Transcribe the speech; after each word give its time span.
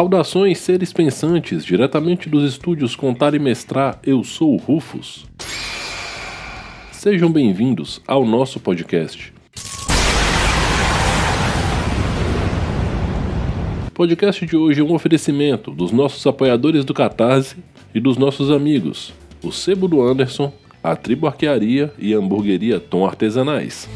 Saudações, 0.00 0.58
seres 0.58 0.92
pensantes, 0.92 1.64
diretamente 1.64 2.28
dos 2.28 2.42
estúdios 2.42 2.96
Contar 2.96 3.34
e 3.34 3.38
Mestrar, 3.38 3.98
eu 4.02 4.24
sou 4.24 4.54
o 4.54 4.56
Rufus. 4.56 5.26
Sejam 6.90 7.30
bem-vindos 7.30 8.00
ao 8.06 8.24
nosso 8.24 8.58
podcast. 8.58 9.32
O 13.88 13.92
podcast 13.92 14.46
de 14.46 14.56
hoje 14.56 14.80
é 14.80 14.82
um 14.82 14.94
oferecimento 14.94 15.70
dos 15.70 15.92
nossos 15.92 16.26
apoiadores 16.26 16.84
do 16.84 16.94
Catarse 16.94 17.56
e 17.94 18.00
dos 18.00 18.16
nossos 18.16 18.50
amigos, 18.50 19.12
o 19.42 19.50
Sebo 19.50 19.88
do 19.88 20.02
Anderson, 20.02 20.52
a 20.82 20.96
Tribo 20.96 21.26
Arquearia 21.26 21.92
e 21.98 22.14
a 22.14 22.18
Hamburgueria 22.18 22.80
Tom 22.80 23.06
Artesanais. 23.06 23.88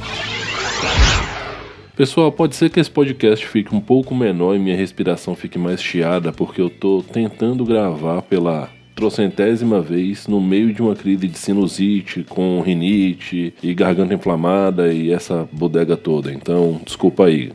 Pessoal, 1.97 2.33
pode 2.33 2.57
ser 2.57 2.71
que 2.71 2.81
esse 2.81 2.91
podcast 2.91 3.47
fique 3.47 3.75
um 3.75 3.81
pouco 3.81 4.15
menor 4.15 4.57
e 4.57 4.59
minha 4.59 4.77
respiração 4.77 5.37
fique 5.37 5.59
mais 5.59 5.81
chiada, 5.81 6.33
porque 6.33 6.61
eu 6.61 6.69
tô 6.69 7.03
tentando 7.03 7.65
gravar 7.65 8.21
pela 8.23 8.69
trocentésima 8.97 9.81
vez 9.81 10.27
no 10.27 10.41
meio 10.41 10.73
de 10.73 10.83
uma 10.83 10.95
crise 10.95 11.29
de 11.29 11.39
sinusite, 11.39 12.25
com 12.25 12.61
rinite 12.61 13.55
e 13.63 13.75
garganta 13.75 14.15
inflamada 14.15 14.93
e 14.93 15.13
essa 15.13 15.49
bodega 15.53 15.97
toda. 15.97 16.33
Então, 16.33 16.81
desculpa 16.85 17.27
aí. 17.27 17.53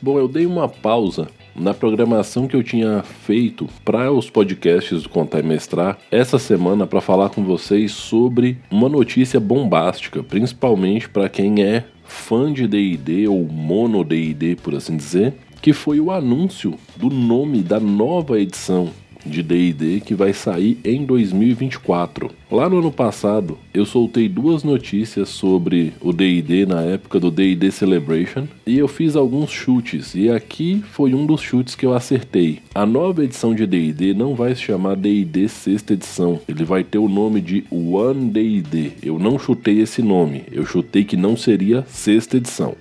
Bom, 0.00 0.18
eu 0.18 0.28
dei 0.28 0.46
uma 0.46 0.68
pausa 0.68 1.28
na 1.58 1.72
programação 1.72 2.46
que 2.46 2.54
eu 2.54 2.62
tinha 2.62 3.02
feito 3.02 3.68
para 3.84 4.12
os 4.12 4.28
podcasts 4.28 5.02
do 5.02 5.08
Contar 5.08 5.40
e 5.40 5.42
Mestrar 5.42 5.98
essa 6.10 6.38
semana 6.38 6.86
para 6.86 7.00
falar 7.00 7.30
com 7.30 7.42
vocês 7.42 7.92
sobre 7.92 8.58
uma 8.70 8.88
notícia 8.88 9.40
bombástica, 9.40 10.22
principalmente 10.22 11.08
para 11.08 11.28
quem 11.28 11.62
é 11.62 11.84
fã 12.04 12.52
de 12.52 12.66
DD 12.66 13.26
ou 13.28 13.44
mono 13.44 14.04
DD, 14.04 14.56
por 14.56 14.74
assim 14.74 14.96
dizer, 14.96 15.34
que 15.60 15.72
foi 15.72 16.00
o 16.00 16.10
anúncio 16.10 16.74
do 16.96 17.08
nome 17.08 17.62
da 17.62 17.80
nova 17.80 18.40
edição 18.40 18.90
de 19.26 19.42
D&D 19.42 20.00
que 20.00 20.14
vai 20.14 20.32
sair 20.32 20.78
em 20.84 21.04
2024. 21.04 22.30
Lá 22.50 22.68
no 22.68 22.78
ano 22.78 22.92
passado, 22.92 23.58
eu 23.74 23.84
soltei 23.84 24.28
duas 24.28 24.62
notícias 24.62 25.28
sobre 25.28 25.92
o 26.00 26.12
D&D 26.12 26.64
na 26.66 26.82
época 26.82 27.18
do 27.18 27.30
D&D 27.30 27.70
Celebration 27.70 28.46
e 28.66 28.78
eu 28.78 28.86
fiz 28.86 29.16
alguns 29.16 29.50
chutes 29.50 30.14
e 30.14 30.30
aqui 30.30 30.82
foi 30.92 31.12
um 31.14 31.26
dos 31.26 31.40
chutes 31.40 31.74
que 31.74 31.84
eu 31.84 31.94
acertei. 31.94 32.60
A 32.74 32.86
nova 32.86 33.24
edição 33.24 33.54
de 33.54 33.66
D&D 33.66 34.14
não 34.14 34.34
vai 34.34 34.54
se 34.54 34.62
chamar 34.62 34.96
D&D 34.96 35.48
sexta 35.48 35.94
edição, 35.94 36.40
ele 36.46 36.64
vai 36.64 36.84
ter 36.84 36.98
o 36.98 37.08
nome 37.08 37.40
de 37.40 37.64
One 37.70 38.30
D&D. 38.30 38.92
Eu 39.02 39.18
não 39.18 39.38
chutei 39.38 39.80
esse 39.80 40.00
nome, 40.00 40.44
eu 40.52 40.64
chutei 40.64 41.04
que 41.04 41.16
não 41.16 41.36
seria 41.36 41.84
sexta 41.88 42.36
edição. 42.36 42.76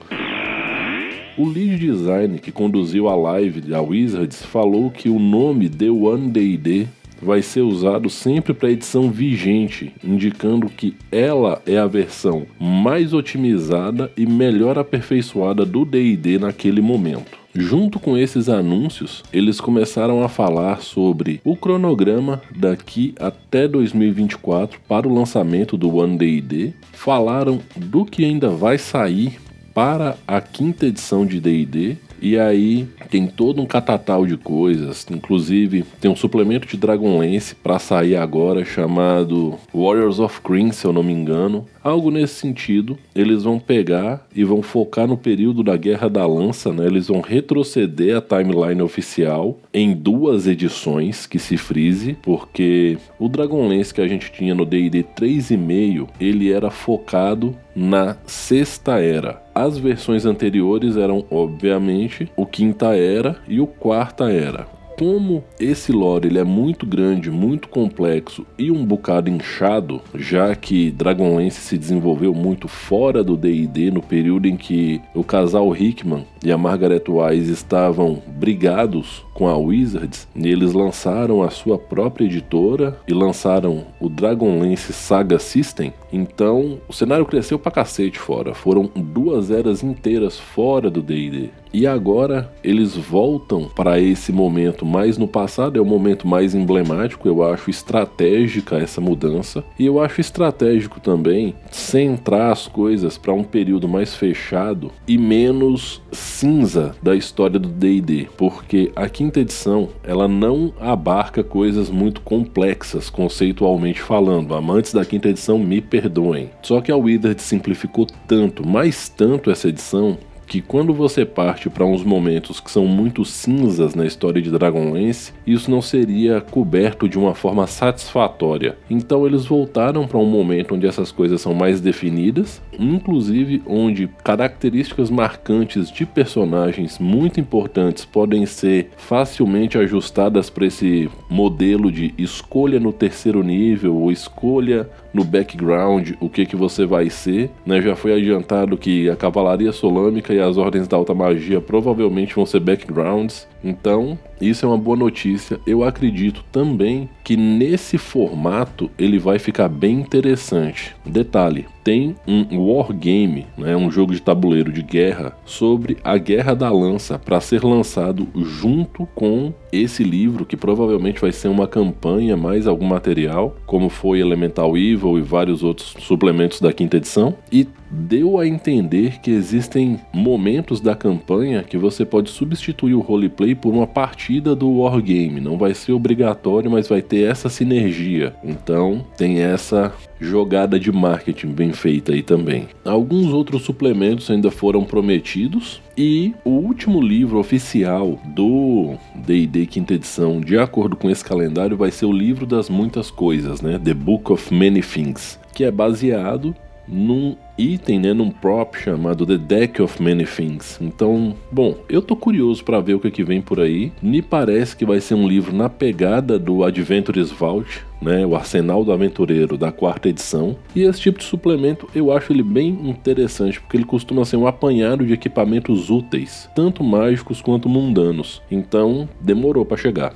O 1.38 1.44
lead 1.44 1.78
design 1.78 2.40
que 2.40 2.50
conduziu 2.50 3.10
a 3.10 3.16
live 3.16 3.60
da 3.60 3.82
Wizards 3.82 4.42
falou 4.42 4.90
que 4.90 5.10
o 5.10 5.20
nome 5.20 5.68
The 5.68 5.90
One 5.90 6.30
D&D 6.30 6.88
vai 7.22 7.42
ser 7.42 7.60
usado 7.60 8.10
sempre 8.10 8.54
para 8.54 8.70
a 8.70 8.72
edição 8.72 9.12
vigente, 9.12 9.92
indicando 10.02 10.70
que 10.70 10.96
ela 11.12 11.62
é 11.66 11.78
a 11.78 11.88
versão 11.88 12.46
mais 12.58 13.14
otimizada 13.14 14.10
e 14.16 14.26
melhor 14.26 14.80
aperfeiçoada 14.80 15.66
do 15.66 15.84
D&D 15.84 16.40
naquele 16.40 16.80
momento. 16.80 17.38
Junto 17.54 18.00
com 18.00 18.18
esses 18.18 18.48
anúncios, 18.48 19.22
eles 19.32 19.60
começaram 19.60 20.24
a 20.24 20.30
falar 20.30 20.82
sobre 20.82 21.42
o 21.44 21.56
cronograma 21.58 22.42
daqui 22.56 23.14
até 23.20 23.68
2024 23.68 24.80
para 24.88 25.06
o 25.06 25.14
lançamento 25.14 25.76
do 25.76 25.94
One 25.98 26.18
D&D, 26.18 26.74
falaram 26.94 27.60
do 27.76 28.06
que 28.06 28.24
ainda 28.24 28.50
vai 28.50 28.78
sair 28.78 29.38
para 29.76 30.16
a 30.26 30.40
quinta 30.40 30.86
edição 30.86 31.26
de 31.26 31.42
D&D 31.42 31.98
e 32.22 32.40
aí 32.40 32.88
tem 33.10 33.28
todo 33.28 33.62
um 33.62 33.66
catatal 33.66 34.26
de 34.26 34.38
coisas, 34.38 35.06
inclusive 35.12 35.84
tem 36.00 36.10
um 36.10 36.16
suplemento 36.16 36.66
de 36.66 36.78
Dragonlance 36.78 37.54
para 37.54 37.78
sair 37.78 38.16
agora 38.16 38.64
chamado 38.64 39.56
Warriors 39.74 40.20
of 40.20 40.40
Kryn, 40.40 40.72
se 40.72 40.86
eu 40.86 40.94
não 40.94 41.04
me 41.04 41.12
engano. 41.12 41.66
Algo 41.86 42.10
nesse 42.10 42.34
sentido, 42.34 42.98
eles 43.14 43.44
vão 43.44 43.60
pegar 43.60 44.26
e 44.36 44.44
vão 44.44 44.64
focar 44.64 45.08
no 45.08 45.16
período 45.16 45.62
da 45.62 45.78
Guerra 45.78 46.10
da 46.10 46.26
Lança, 46.26 46.74
né? 46.74 46.88
Eles 46.88 47.10
vão 47.10 47.22
retroceder 47.22 48.18
a 48.18 48.22
timeline 48.22 48.82
oficial 48.82 49.60
em 49.72 49.94
duas 49.94 50.48
edições, 50.48 51.28
que 51.28 51.38
se 51.38 51.58
frise, 51.58 52.18
porque 52.24 52.98
o 53.20 53.30
Dragonlance 53.30 53.94
que 53.94 54.02
a 54.02 54.08
gente 54.08 54.32
tinha 54.32 54.56
no 54.56 54.66
D&D 54.66 55.04
3.5, 55.16 56.08
ele 56.20 56.52
era 56.52 56.72
focado 56.72 57.56
na 57.76 58.18
Sexta 58.26 59.00
Era. 59.00 59.40
As 59.54 59.78
versões 59.78 60.26
anteriores 60.26 60.98
eram, 60.98 61.24
obviamente, 61.30 62.28
o 62.36 62.48
Quinta 62.48 62.96
Era 62.96 63.38
e 63.48 63.62
o 63.62 63.68
Quarta 63.68 64.32
Era 64.32 64.74
como 64.98 65.44
esse 65.60 65.92
lore 65.92 66.28
ele 66.28 66.40
é 66.40 66.44
muito 66.44 66.86
grande, 66.86 67.30
muito 67.30 67.68
complexo 67.68 68.46
e 68.58 68.72
um 68.72 68.86
bocado 68.86 69.30
inchado, 69.30 70.02
já 70.14 70.56
que 70.56 70.92
Dragonlance 70.92 71.62
se 71.62 71.78
desenvolveu 71.78 72.34
muito 72.34 72.68
fora 72.68 73.24
do 73.24 73.36
D&D 73.36 73.92
no 73.92 74.02
período 74.02 74.48
em 74.48 74.56
que 74.56 75.02
o 75.14 75.24
casal 75.24 75.76
Hickman 75.76 76.26
e 76.44 76.52
a 76.52 76.58
Margaret 76.58 77.04
Wise 77.08 77.52
estavam 77.52 78.22
brigados 78.28 79.26
com 79.34 79.48
a 79.50 79.58
Wizards, 79.58 80.28
e 80.34 80.48
eles 80.48 80.72
lançaram 80.72 81.44
a 81.44 81.50
sua 81.50 81.78
própria 81.78 82.26
editora 82.26 82.98
e 83.06 83.14
lançaram 83.14 83.84
o 84.00 84.08
Dragonlance 84.08 84.94
Saga 84.94 85.38
System. 85.38 85.92
Então, 86.12 86.80
o 86.88 86.94
cenário 86.94 87.26
cresceu 87.26 87.60
pra 87.60 87.70
cacete 87.70 88.18
fora. 88.18 88.54
Foram 88.54 88.90
duas 88.96 89.52
eras 89.52 89.84
inteiras 89.84 90.40
fora 90.40 90.90
do 90.90 91.02
D&D. 91.02 91.50
E 91.76 91.86
agora 91.86 92.50
eles 92.64 92.96
voltam 92.96 93.66
para 93.76 94.00
esse 94.00 94.32
momento 94.32 94.86
mais 94.86 95.18
no 95.18 95.28
passado, 95.28 95.78
é 95.78 95.82
o 95.82 95.86
momento 95.86 96.26
mais 96.26 96.56
emblemático, 96.56 97.28
eu 97.28 97.44
acho 97.44 97.70
estratégica 97.70 98.78
essa 98.78 99.02
mudança. 99.02 99.62
E 99.78 99.86
eu 99.86 100.00
acho 100.00 100.22
estratégico 100.22 101.02
também 101.02 101.54
centrar 101.70 102.54
as 102.54 102.66
coisas 102.66 103.18
para 103.18 103.34
um 103.34 103.44
período 103.44 103.90
mais 103.90 104.16
fechado 104.16 104.90
e 105.06 105.18
menos 105.18 106.02
cinza 106.14 106.96
da 107.04 107.14
história 107.14 107.60
do 107.60 107.68
D&D, 107.68 108.30
porque 108.38 108.94
a 108.96 109.10
quinta 109.10 109.42
edição 109.42 109.90
ela 110.02 110.30
não 110.30 110.72
abarca 110.80 111.44
coisas 111.44 111.90
muito 111.90 112.22
complexas 112.22 113.10
conceitualmente 113.10 114.02
falando. 114.02 114.56
Amantes 114.56 114.94
da 114.94 115.04
quinta 115.04 115.28
edição 115.28 115.60
me 115.60 115.82
perdoem. 115.82 116.52
Só 116.62 116.80
que 116.80 116.90
a 116.90 116.96
Wizard 116.96 117.42
simplificou 117.42 118.08
tanto, 118.26 118.66
mais 118.66 119.10
tanto 119.10 119.52
essa 119.52 119.68
edição 119.68 120.18
que 120.48 120.62
quando 120.62 120.94
você 120.94 121.26
parte 121.26 121.70
para 121.70 121.86
uns 121.86 122.04
momentos 122.04 122.60
que 122.60 122.72
são 122.72 122.86
muito 122.86 123.26
cinzas 123.26 123.96
na 123.96 124.06
história 124.06 124.42
de 124.42 124.52
Dragonlance, 124.52 125.34
isso 125.46 125.70
não 125.70 125.82
seria 125.82 126.42
coberto 126.42 127.10
de 127.10 127.18
uma 127.18 127.34
forma 127.34 127.68
satisfatória. 127.68 128.78
Então 128.90 129.26
eles 129.26 129.46
voltaram 129.46 130.08
para 130.08 130.18
um 130.18 130.26
momento 130.26 130.76
onde 130.76 130.88
essas 130.88 131.12
coisas 131.12 131.42
são 131.42 131.54
mais 131.54 131.82
definidas, 131.82 132.62
inclusive 132.78 133.62
onde 133.66 134.08
características 134.24 135.10
marcantes 135.10 135.92
de 135.92 136.06
personagens 136.06 137.00
muito 137.00 137.40
importantes 137.40 138.06
podem 138.06 138.46
ser 138.46 138.90
facilmente 138.98 139.78
ajustadas 139.78 140.50
para 140.50 140.66
esse 140.66 141.10
modelo 141.30 141.92
de 141.92 142.14
escolha 142.18 142.80
no 142.80 142.94
terceiro 142.94 143.44
nível 143.44 143.96
ou 143.96 144.12
escolha 144.12 144.90
no 145.16 145.24
background 145.24 146.12
o 146.20 146.30
que 146.30 146.46
que 146.46 146.58
você 146.58 146.86
vai 146.86 147.10
ser, 147.10 147.50
né? 147.66 147.82
Já 147.82 147.96
foi 147.96 148.14
adiantado 148.14 148.78
que 148.78 149.10
a 149.10 149.16
cavalaria 149.16 149.72
solâmica 149.72 150.34
e 150.34 150.42
as 150.42 150.58
ordens 150.58 150.90
da 150.90 150.98
alta 150.98 151.14
magia 151.14 151.62
provavelmente 151.62 152.36
vão 152.36 152.46
ser 152.46 152.60
backgrounds. 152.60 153.48
Então, 153.66 154.16
isso 154.40 154.64
é 154.64 154.70
uma 154.70 154.78
boa 154.78 154.96
notícia. 154.96 155.60
Eu 155.66 155.84
acredito 155.84 156.46
também 156.52 157.10
que 157.24 157.36
nesse 157.36 157.98
formato 157.98 158.92
ele 158.96 159.18
vai 159.18 159.40
ficar 159.40 159.68
bem 159.68 160.00
interessante. 160.00 160.96
Detalhe: 161.04 161.66
tem 161.84 162.16
um 162.28 162.60
wargame, 162.60 163.48
né, 163.58 163.76
um 163.76 163.90
jogo 163.90 164.14
de 164.14 164.22
tabuleiro 164.22 164.72
de 164.72 164.84
guerra, 164.84 165.36
sobre 165.46 165.98
a 166.04 166.18
Guerra 166.18 166.54
da 166.54 166.70
Lança 166.70 167.18
para 167.18 167.42
ser 167.42 167.64
lançado 167.64 168.28
junto 168.36 169.08
com 169.16 169.52
esse 169.72 170.04
livro, 170.04 170.46
que 170.46 170.56
provavelmente 170.56 171.20
vai 171.20 171.32
ser 171.32 171.48
uma 171.48 171.68
campanha 171.68 172.38
mais 172.38 172.68
algum 172.68 172.86
material, 172.86 173.56
como 173.66 173.90
foi 173.90 174.20
Elemental 174.20 174.78
Evil 174.78 175.18
e 175.18 175.22
vários 175.22 175.64
outros 175.64 175.96
suplementos 176.00 176.62
da 176.62 176.72
quinta 176.72 176.98
edição. 176.98 177.36
E 177.52 177.68
deu 177.90 178.40
a 178.40 178.48
entender 178.48 179.20
que 179.22 179.32
existem 179.32 180.00
momentos 180.14 180.82
da 180.82 180.96
campanha 180.96 181.64
que 181.64 181.78
você 181.78 182.06
pode 182.06 182.30
substituir 182.30 182.94
o 182.94 183.00
roleplay 183.00 183.55
por 183.56 183.74
uma 183.74 183.88
partida 183.88 184.56
do 184.56 184.80
Wargame. 184.80 185.40
Não 185.40 185.58
vai 185.58 185.74
ser 185.74 185.94
obrigatório, 185.94 186.70
mas 186.70 186.88
vai 186.88 187.02
ter 187.02 187.30
essa 187.30 187.50
sinergia. 187.50 188.36
Então 188.44 189.06
tem 189.18 189.40
essa 189.40 189.94
jogada 190.20 190.80
de 190.80 190.92
marketing 190.92 191.50
bem 191.50 191.74
feita 191.74 192.14
aí 192.14 192.22
também. 192.22 192.68
Alguns 192.84 193.34
outros 193.34 193.64
suplementos 193.64 194.30
ainda 194.30 194.52
foram 194.52 194.84
prometidos 194.84 195.82
e 195.98 196.34
o 196.44 196.52
último 196.52 197.02
livro 197.02 197.40
oficial 197.40 198.20
do 198.26 198.96
D&D 199.16 199.66
quinta 199.66 199.94
edição, 199.94 200.40
de 200.40 200.58
acordo 200.58 200.96
com 200.96 201.10
esse 201.10 201.24
calendário, 201.24 201.78
vai 201.78 201.92
ser 201.92 202.06
o 202.06 202.12
livro 202.12 202.46
das 202.46 202.70
muitas 202.70 203.10
coisas, 203.10 203.62
né? 203.62 203.80
The 203.84 203.94
Book 203.94 204.32
of 204.32 204.54
Many 204.54 204.82
Things, 204.82 205.40
que 205.54 205.64
é 205.64 205.72
baseado 205.72 206.56
num 206.88 207.36
item, 207.58 208.00
né, 208.00 208.14
num 208.14 208.30
prop 208.30 208.76
chamado 208.76 209.26
The 209.26 209.38
Deck 209.38 209.82
of 209.82 210.02
Many 210.02 210.26
Things. 210.26 210.78
Então, 210.82 211.36
bom, 211.52 211.78
eu 211.90 212.02
tô 212.02 212.16
curioso 212.16 212.64
para 212.64 212.80
ver 212.80 212.96
o 212.96 213.00
que, 213.00 213.12
que 213.12 213.24
vem 213.24 213.42
por 213.42 213.60
aí. 213.60 213.92
Me 214.02 214.22
parece 214.22 214.76
que 214.76 214.86
vai 214.86 215.00
ser 215.00 215.16
um 215.16 215.28
livro 215.28 215.56
na 215.56 215.70
pegada 215.70 216.38
do 216.38 216.64
Adventures 216.64 217.32
Vault, 217.32 217.84
né, 218.02 218.26
o 218.26 218.36
Arsenal 218.36 218.84
do 218.84 218.92
Aventureiro 218.92 219.58
da 219.58 219.72
quarta 219.72 220.10
edição. 220.10 220.56
E 220.76 220.82
esse 220.84 221.00
tipo 221.00 221.20
de 221.20 221.26
suplemento 221.26 221.88
eu 221.96 222.12
acho 222.12 222.32
ele 222.32 222.44
bem 222.44 222.70
interessante, 222.84 223.60
porque 223.60 223.78
ele 223.78 223.86
costuma 223.86 224.26
ser 224.26 224.38
um 224.38 224.48
apanhado 224.48 225.06
de 225.06 225.14
equipamentos 225.14 225.90
úteis, 225.90 226.50
tanto 226.56 226.84
mágicos 226.84 227.42
quanto 227.42 227.70
mundanos. 227.70 228.42
Então, 228.52 229.08
demorou 229.22 229.66
para 229.66 229.78
chegar. 229.78 230.14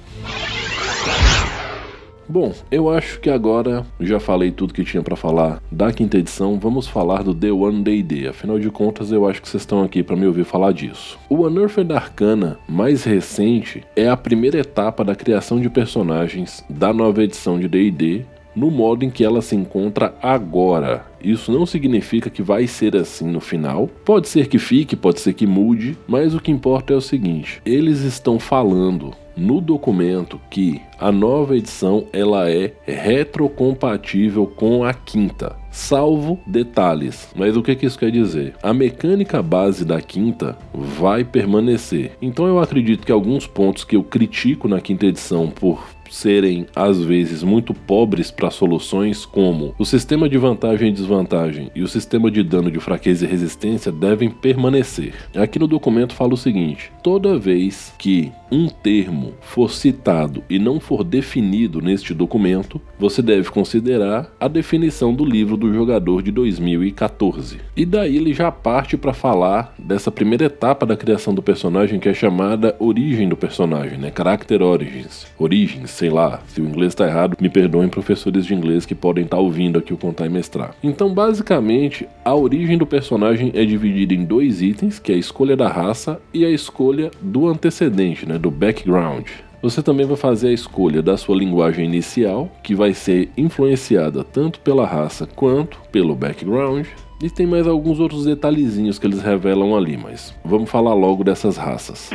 Bom, 2.31 2.53
eu 2.69 2.91
acho 2.91 3.19
que 3.19 3.27
agora 3.27 3.83
já 3.99 4.19
falei 4.19 4.51
tudo 4.51 4.71
que 4.71 4.83
tinha 4.83 5.01
para 5.01 5.15
falar 5.15 5.59
da 5.71 5.91
quinta 5.91 6.15
edição. 6.15 6.59
Vamos 6.59 6.87
falar 6.87 7.23
do 7.23 7.33
The 7.33 7.51
One 7.51 7.81
D&D. 7.81 8.27
Afinal 8.27 8.59
de 8.59 8.69
contas, 8.69 9.11
eu 9.11 9.27
acho 9.27 9.41
que 9.41 9.49
vocês 9.49 9.63
estão 9.63 9.81
aqui 9.81 10.03
para 10.03 10.15
me 10.15 10.27
ouvir 10.27 10.43
falar 10.43 10.71
disso. 10.71 11.17
O 11.27 11.47
Unearthed 11.47 11.91
Arcana 11.91 12.59
mais 12.67 13.03
recente 13.03 13.83
é 13.95 14.07
a 14.07 14.15
primeira 14.15 14.59
etapa 14.59 15.03
da 15.03 15.15
criação 15.15 15.59
de 15.59 15.71
personagens 15.71 16.63
da 16.69 16.93
nova 16.93 17.23
edição 17.23 17.59
de 17.59 17.67
D&D 17.67 18.23
no 18.55 18.69
modo 18.69 19.03
em 19.03 19.09
que 19.09 19.23
ela 19.23 19.41
se 19.41 19.55
encontra 19.55 20.13
agora. 20.21 21.05
Isso 21.23 21.51
não 21.51 21.65
significa 21.65 22.29
que 22.29 22.43
vai 22.43 22.67
ser 22.67 22.95
assim 22.95 23.25
no 23.25 23.39
final. 23.39 23.89
Pode 24.05 24.27
ser 24.27 24.47
que 24.47 24.59
fique, 24.59 24.95
pode 24.95 25.19
ser 25.19 25.33
que 25.33 25.47
mude, 25.47 25.97
mas 26.07 26.35
o 26.35 26.39
que 26.39 26.51
importa 26.51 26.93
é 26.93 26.95
o 26.95 27.01
seguinte: 27.01 27.59
eles 27.65 28.01
estão 28.01 28.39
falando 28.39 29.13
no 29.39 29.61
documento 29.61 30.39
que 30.49 30.81
a 30.99 31.11
nova 31.11 31.55
edição 31.55 32.05
ela 32.11 32.49
é 32.51 32.73
retrocompatível 32.85 34.45
com 34.45 34.83
a 34.83 34.93
quinta, 34.93 35.55
salvo 35.71 36.39
detalhes. 36.45 37.29
Mas 37.35 37.55
o 37.55 37.63
que, 37.63 37.75
que 37.75 37.85
isso 37.85 37.97
quer 37.97 38.11
dizer? 38.11 38.53
A 38.61 38.73
mecânica 38.73 39.41
base 39.41 39.85
da 39.85 40.01
quinta 40.01 40.57
vai 40.73 41.23
permanecer. 41.23 42.11
Então 42.21 42.45
eu 42.47 42.59
acredito 42.59 43.05
que 43.05 43.11
alguns 43.11 43.47
pontos 43.47 43.83
que 43.83 43.95
eu 43.95 44.03
critico 44.03 44.67
na 44.67 44.81
quinta 44.81 45.05
edição 45.05 45.47
por 45.47 45.87
serem 46.09 46.65
às 46.75 47.01
vezes 47.01 47.43
muito 47.43 47.73
pobres 47.73 48.31
para 48.31 48.49
soluções 48.49 49.25
como 49.25 49.73
o 49.77 49.85
sistema 49.85 50.27
de 50.27 50.37
vantagem 50.37 50.89
e 50.89 50.93
desvantagem 50.93 51.71
e 51.75 51.81
o 51.81 51.87
sistema 51.87 52.29
de 52.29 52.43
dano 52.43 52.71
de 52.71 52.79
fraqueza 52.79 53.25
e 53.25 53.27
resistência 53.27 53.91
devem 53.91 54.29
permanecer. 54.29 55.13
Aqui 55.35 55.59
no 55.59 55.67
documento 55.67 56.13
fala 56.13 56.33
o 56.33 56.37
seguinte: 56.37 56.91
toda 57.03 57.37
vez 57.37 57.93
que 57.97 58.31
um 58.51 58.67
termo 58.67 59.33
for 59.41 59.71
citado 59.71 60.43
e 60.49 60.57
não 60.57 60.79
for 60.79 61.03
definido 61.03 61.81
neste 61.81 62.13
documento, 62.13 62.81
você 62.97 63.21
deve 63.21 63.49
considerar 63.49 64.31
a 64.39 64.47
definição 64.47 65.13
do 65.13 65.23
livro 65.23 65.55
do 65.55 65.73
jogador 65.73 66.21
de 66.21 66.31
2014. 66.31 67.57
E 67.75 67.85
daí 67.85 68.17
ele 68.17 68.33
já 68.33 68.51
parte 68.51 68.97
para 68.97 69.13
falar 69.13 69.73
dessa 69.77 70.11
primeira 70.11 70.45
etapa 70.45 70.85
da 70.85 70.97
criação 70.97 71.33
do 71.33 71.41
personagem 71.41 71.99
que 71.99 72.09
é 72.09 72.13
chamada 72.13 72.75
origem 72.79 73.29
do 73.29 73.37
personagem, 73.37 73.97
né? 73.97 74.11
Character 74.15 74.61
Origins. 74.61 75.27
Origens, 75.37 75.91
sei 75.99 76.09
lá, 76.09 76.39
se 76.47 76.61
o 76.61 76.65
inglês 76.65 76.93
está 76.93 77.05
errado, 77.05 77.35
me 77.41 77.49
perdoem 77.49 77.89
professores 77.89 78.45
de 78.45 78.55
inglês 78.55 78.85
que 78.85 78.95
podem 78.95 79.25
estar 79.25 79.35
tá 79.35 79.43
ouvindo 79.43 79.77
aqui 79.77 79.93
o 79.93 79.97
contar 79.97 80.27
e 80.27 80.29
mestrar. 80.29 80.73
Então, 80.81 81.13
basicamente, 81.13 82.07
a 82.23 82.33
origem 82.33 82.77
do 82.77 82.85
personagem 82.85 83.51
é 83.53 83.65
dividida 83.65 84.13
em 84.13 84.23
dois 84.23 84.61
itens, 84.61 84.97
que 84.97 85.11
é 85.11 85.15
a 85.15 85.17
escolha 85.17 85.57
da 85.57 85.67
raça 85.67 86.21
e 86.33 86.45
a 86.45 86.49
escolha 86.49 87.11
do 87.21 87.49
antecedente, 87.49 88.25
né? 88.25 88.37
do 88.37 88.49
background. 88.49 89.27
Você 89.61 89.83
também 89.83 90.05
vai 90.05 90.15
fazer 90.15 90.47
a 90.47 90.53
escolha 90.53 91.01
da 91.01 91.17
sua 91.17 91.35
linguagem 91.35 91.83
inicial, 91.83 92.49
que 92.63 92.73
vai 92.73 92.93
ser 92.93 93.29
influenciada 93.35 94.23
tanto 94.23 94.61
pela 94.61 94.85
raça 94.85 95.27
quanto 95.27 95.81
pelo 95.91 96.15
background. 96.15 96.87
E 97.21 97.29
tem 97.29 97.45
mais 97.45 97.67
alguns 97.67 97.99
outros 97.99 98.23
detalhezinhos 98.23 98.97
que 98.97 99.05
eles 99.05 99.21
revelam 99.21 99.75
ali, 99.75 99.97
mas 99.97 100.33
vamos 100.45 100.69
falar 100.69 100.93
logo 100.93 101.25
dessas 101.25 101.57
raças. 101.57 102.09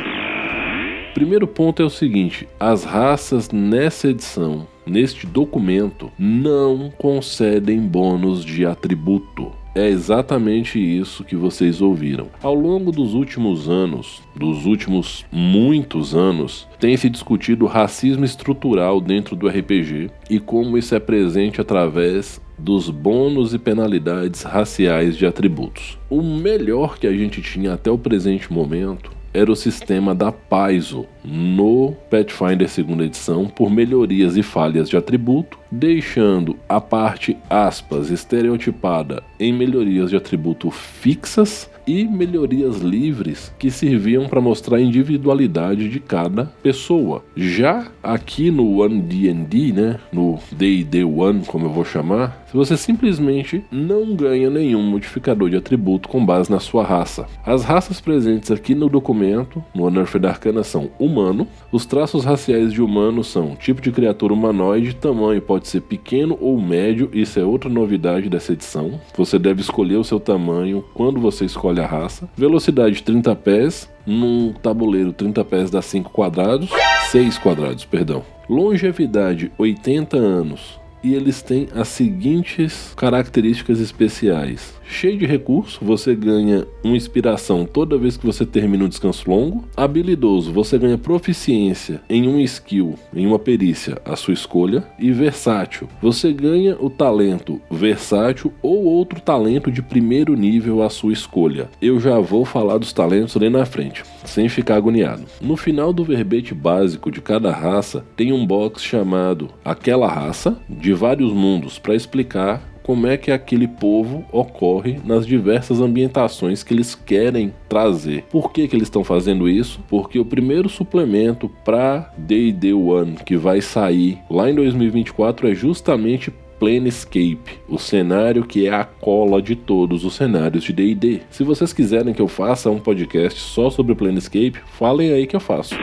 Primeiro 1.15 1.47
ponto 1.47 1.81
é 1.81 1.85
o 1.85 1.89
seguinte: 1.89 2.45
as 2.59 2.83
raças 2.83 3.49
nessa 3.49 4.09
edição, 4.09 4.67
neste 4.85 5.25
documento, 5.25 6.11
não 6.19 6.91
concedem 6.97 7.79
bônus 7.79 8.43
de 8.43 8.65
atributo. 8.65 9.53
É 9.73 9.87
exatamente 9.87 10.77
isso 10.77 11.23
que 11.23 11.35
vocês 11.35 11.81
ouviram. 11.81 12.27
Ao 12.43 12.53
longo 12.53 12.91
dos 12.91 13.13
últimos 13.13 13.69
anos, 13.69 14.21
dos 14.35 14.65
últimos 14.65 15.25
muitos 15.31 16.13
anos, 16.13 16.67
tem 16.81 16.97
se 16.97 17.09
discutido 17.09 17.65
racismo 17.65 18.25
estrutural 18.25 18.99
dentro 18.99 19.37
do 19.37 19.47
RPG 19.47 20.11
e 20.29 20.37
como 20.37 20.77
isso 20.77 20.95
é 20.95 20.99
presente 20.99 21.61
através 21.61 22.41
dos 22.59 22.89
bônus 22.89 23.53
e 23.53 23.59
penalidades 23.59 24.43
raciais 24.43 25.15
de 25.15 25.25
atributos. 25.25 25.97
O 26.09 26.21
melhor 26.21 26.97
que 26.97 27.07
a 27.07 27.13
gente 27.13 27.41
tinha 27.41 27.73
até 27.73 27.89
o 27.89 27.97
presente 27.97 28.51
momento 28.51 29.15
era 29.35 29.51
o 29.51 29.55
sistema 29.55 30.15
da 30.15 30.31
Paizo 30.31 31.05
no 31.21 31.93
Pathfinder 32.09 32.69
segunda 32.69 33.03
edição 33.03 33.47
por 33.47 33.69
melhorias 33.69 34.37
e 34.37 34.41
falhas 34.41 34.89
de 34.89 34.95
atributo, 34.95 35.59
deixando 35.69 36.57
a 36.69 36.79
parte 36.79 37.35
aspas 37.49 38.09
estereotipada 38.09 39.21
em 39.37 39.51
melhorias 39.51 40.09
de 40.09 40.15
atributo 40.15 40.71
fixas 40.71 41.69
e 41.85 42.05
melhorias 42.05 42.77
livres 42.77 43.53
que 43.59 43.69
serviam 43.69 44.27
para 44.27 44.41
mostrar 44.41 44.77
a 44.77 44.81
individualidade 44.81 45.89
de 45.89 45.99
cada 45.99 46.45
pessoa. 46.63 47.23
Já 47.35 47.87
aqui 48.01 48.49
no 48.49 48.79
One 48.81 49.01
D&D, 49.01 49.73
né, 49.73 49.99
no 50.11 50.39
D&D 50.51 51.03
One, 51.03 51.41
como 51.45 51.65
eu 51.65 51.71
vou 51.71 51.85
chamar, 51.85 52.44
você 52.55 52.77
simplesmente 52.77 53.63
não 53.71 54.15
ganha 54.15 54.49
nenhum 54.49 54.81
modificador 54.81 55.49
de 55.49 55.57
atributo 55.57 56.07
com 56.07 56.25
base 56.25 56.49
na 56.49 56.59
sua 56.59 56.83
raça. 56.83 57.27
As 57.45 57.63
raças 57.63 57.99
presentes 57.99 58.51
aqui 58.51 58.73
no 58.73 58.89
documento, 58.89 59.63
no 59.73 59.85
Unearthed 59.85 60.25
Arcana, 60.25 60.63
são 60.63 60.89
humano. 60.97 61.47
Os 61.71 61.85
traços 61.85 62.23
raciais 62.23 62.71
de 62.71 62.81
humano 62.81 63.23
são 63.23 63.55
tipo 63.55 63.81
de 63.81 63.91
criatura 63.91 64.33
humanoide, 64.33 64.95
tamanho 64.95 65.41
pode 65.41 65.67
ser 65.67 65.81
pequeno 65.81 66.37
ou 66.39 66.59
médio, 66.59 67.09
isso 67.13 67.39
é 67.39 67.43
outra 67.43 67.69
novidade 67.69 68.29
dessa 68.29 68.53
edição. 68.53 68.99
Você 69.17 69.37
deve 69.37 69.61
escolher 69.61 69.97
o 69.97 70.03
seu 70.03 70.19
tamanho 70.19 70.83
quando 70.93 71.19
você 71.19 71.45
escolhe 71.45 71.81
a 71.81 71.85
raça. 71.85 72.29
Velocidade 72.35 73.03
30 73.03 73.35
pés, 73.35 73.89
num 74.05 74.53
tabuleiro 74.53 75.11
30 75.11 75.43
pés 75.45 75.69
dá 75.69 75.81
5 75.81 76.11
quadrados, 76.11 76.69
6 77.11 77.37
quadrados, 77.37 77.85
perdão. 77.85 78.23
Longevidade 78.47 79.51
80 79.57 80.17
anos, 80.17 80.79
e 81.05 81.13
eles 81.13 81.43
têm 81.43 81.67
as 81.75 81.87
seguintes 81.89 82.91
características 82.97 83.79
especiais. 83.79 84.73
Cheio 84.87 85.17
de 85.17 85.25
recurso, 85.25 85.83
você 85.83 86.15
ganha 86.15 86.65
uma 86.83 86.95
inspiração 86.95 87.65
toda 87.65 87.97
vez 87.97 88.17
que 88.17 88.25
você 88.25 88.45
termina 88.45 88.85
um 88.85 88.89
descanso 88.89 89.29
longo. 89.29 89.65
Habilidoso, 89.75 90.51
você 90.51 90.77
ganha 90.77 90.97
proficiência 90.97 92.01
em 92.09 92.27
um 92.27 92.39
skill, 92.39 92.95
em 93.13 93.25
uma 93.25 93.39
perícia, 93.39 93.97
a 94.05 94.15
sua 94.15 94.33
escolha. 94.33 94.83
E 94.97 95.11
versátil, 95.11 95.87
você 96.01 96.31
ganha 96.31 96.75
o 96.79 96.89
talento 96.89 97.59
versátil 97.69 98.53
ou 98.61 98.83
outro 98.83 99.19
talento 99.19 99.71
de 99.71 99.81
primeiro 99.81 100.35
nível 100.35 100.81
à 100.81 100.89
sua 100.89 101.13
escolha. 101.13 101.69
Eu 101.81 101.99
já 101.99 102.19
vou 102.19 102.45
falar 102.45 102.77
dos 102.77 102.93
talentos 102.93 103.35
ali 103.35 103.49
na 103.49 103.65
frente, 103.65 104.03
sem 104.23 104.47
ficar 104.47 104.75
agoniado. 104.75 105.23
No 105.41 105.57
final 105.57 105.91
do 105.91 106.03
verbete 106.03 106.53
básico 106.53 107.11
de 107.11 107.21
cada 107.21 107.51
raça, 107.51 108.05
tem 108.15 108.31
um 108.31 108.45
box 108.45 108.83
chamado 108.83 109.49
Aquela 109.63 110.07
Raça, 110.07 110.57
de 110.69 110.93
vários 110.95 111.31
mundos, 111.31 111.77
para 111.77 111.95
explicar 111.95 112.61
como 112.85 113.07
é 113.07 113.17
que 113.17 113.31
aquele 113.31 113.67
povo 113.67 114.23
ocorre 114.31 114.99
nas 115.03 115.25
diversas 115.25 115.81
ambientações 115.81 116.61
que 116.61 116.71
eles 116.71 116.93
querem 116.93 117.51
trazer. 117.67 118.23
Por 118.29 118.51
que, 118.51 118.67
que 118.67 118.75
eles 118.75 118.85
estão 118.85 119.03
fazendo 119.03 119.49
isso? 119.49 119.83
Porque 119.89 120.19
o 120.19 120.25
primeiro 120.25 120.69
suplemento 120.69 121.49
para 121.63 122.13
D&D 122.15 122.73
One 122.73 123.15
que 123.25 123.35
vai 123.35 123.59
sair 123.59 124.19
lá 124.29 124.51
em 124.51 124.53
2024 124.53 125.47
é 125.47 125.55
justamente 125.55 126.31
Planescape, 126.59 127.59
o 127.67 127.79
cenário 127.79 128.45
que 128.45 128.67
é 128.67 128.73
a 128.73 128.85
cola 128.85 129.41
de 129.41 129.55
todos 129.55 130.05
os 130.05 130.13
cenários 130.13 130.63
de 130.63 130.71
D&D. 130.71 131.21
Se 131.31 131.43
vocês 131.43 131.73
quiserem 131.73 132.13
que 132.13 132.21
eu 132.21 132.27
faça 132.27 132.69
um 132.69 132.79
podcast 132.79 133.39
só 133.39 133.71
sobre 133.71 133.95
Planescape, 133.95 134.61
falem 134.77 135.11
aí 135.11 135.25
que 135.25 135.35
eu 135.35 135.39
faço. 135.39 135.75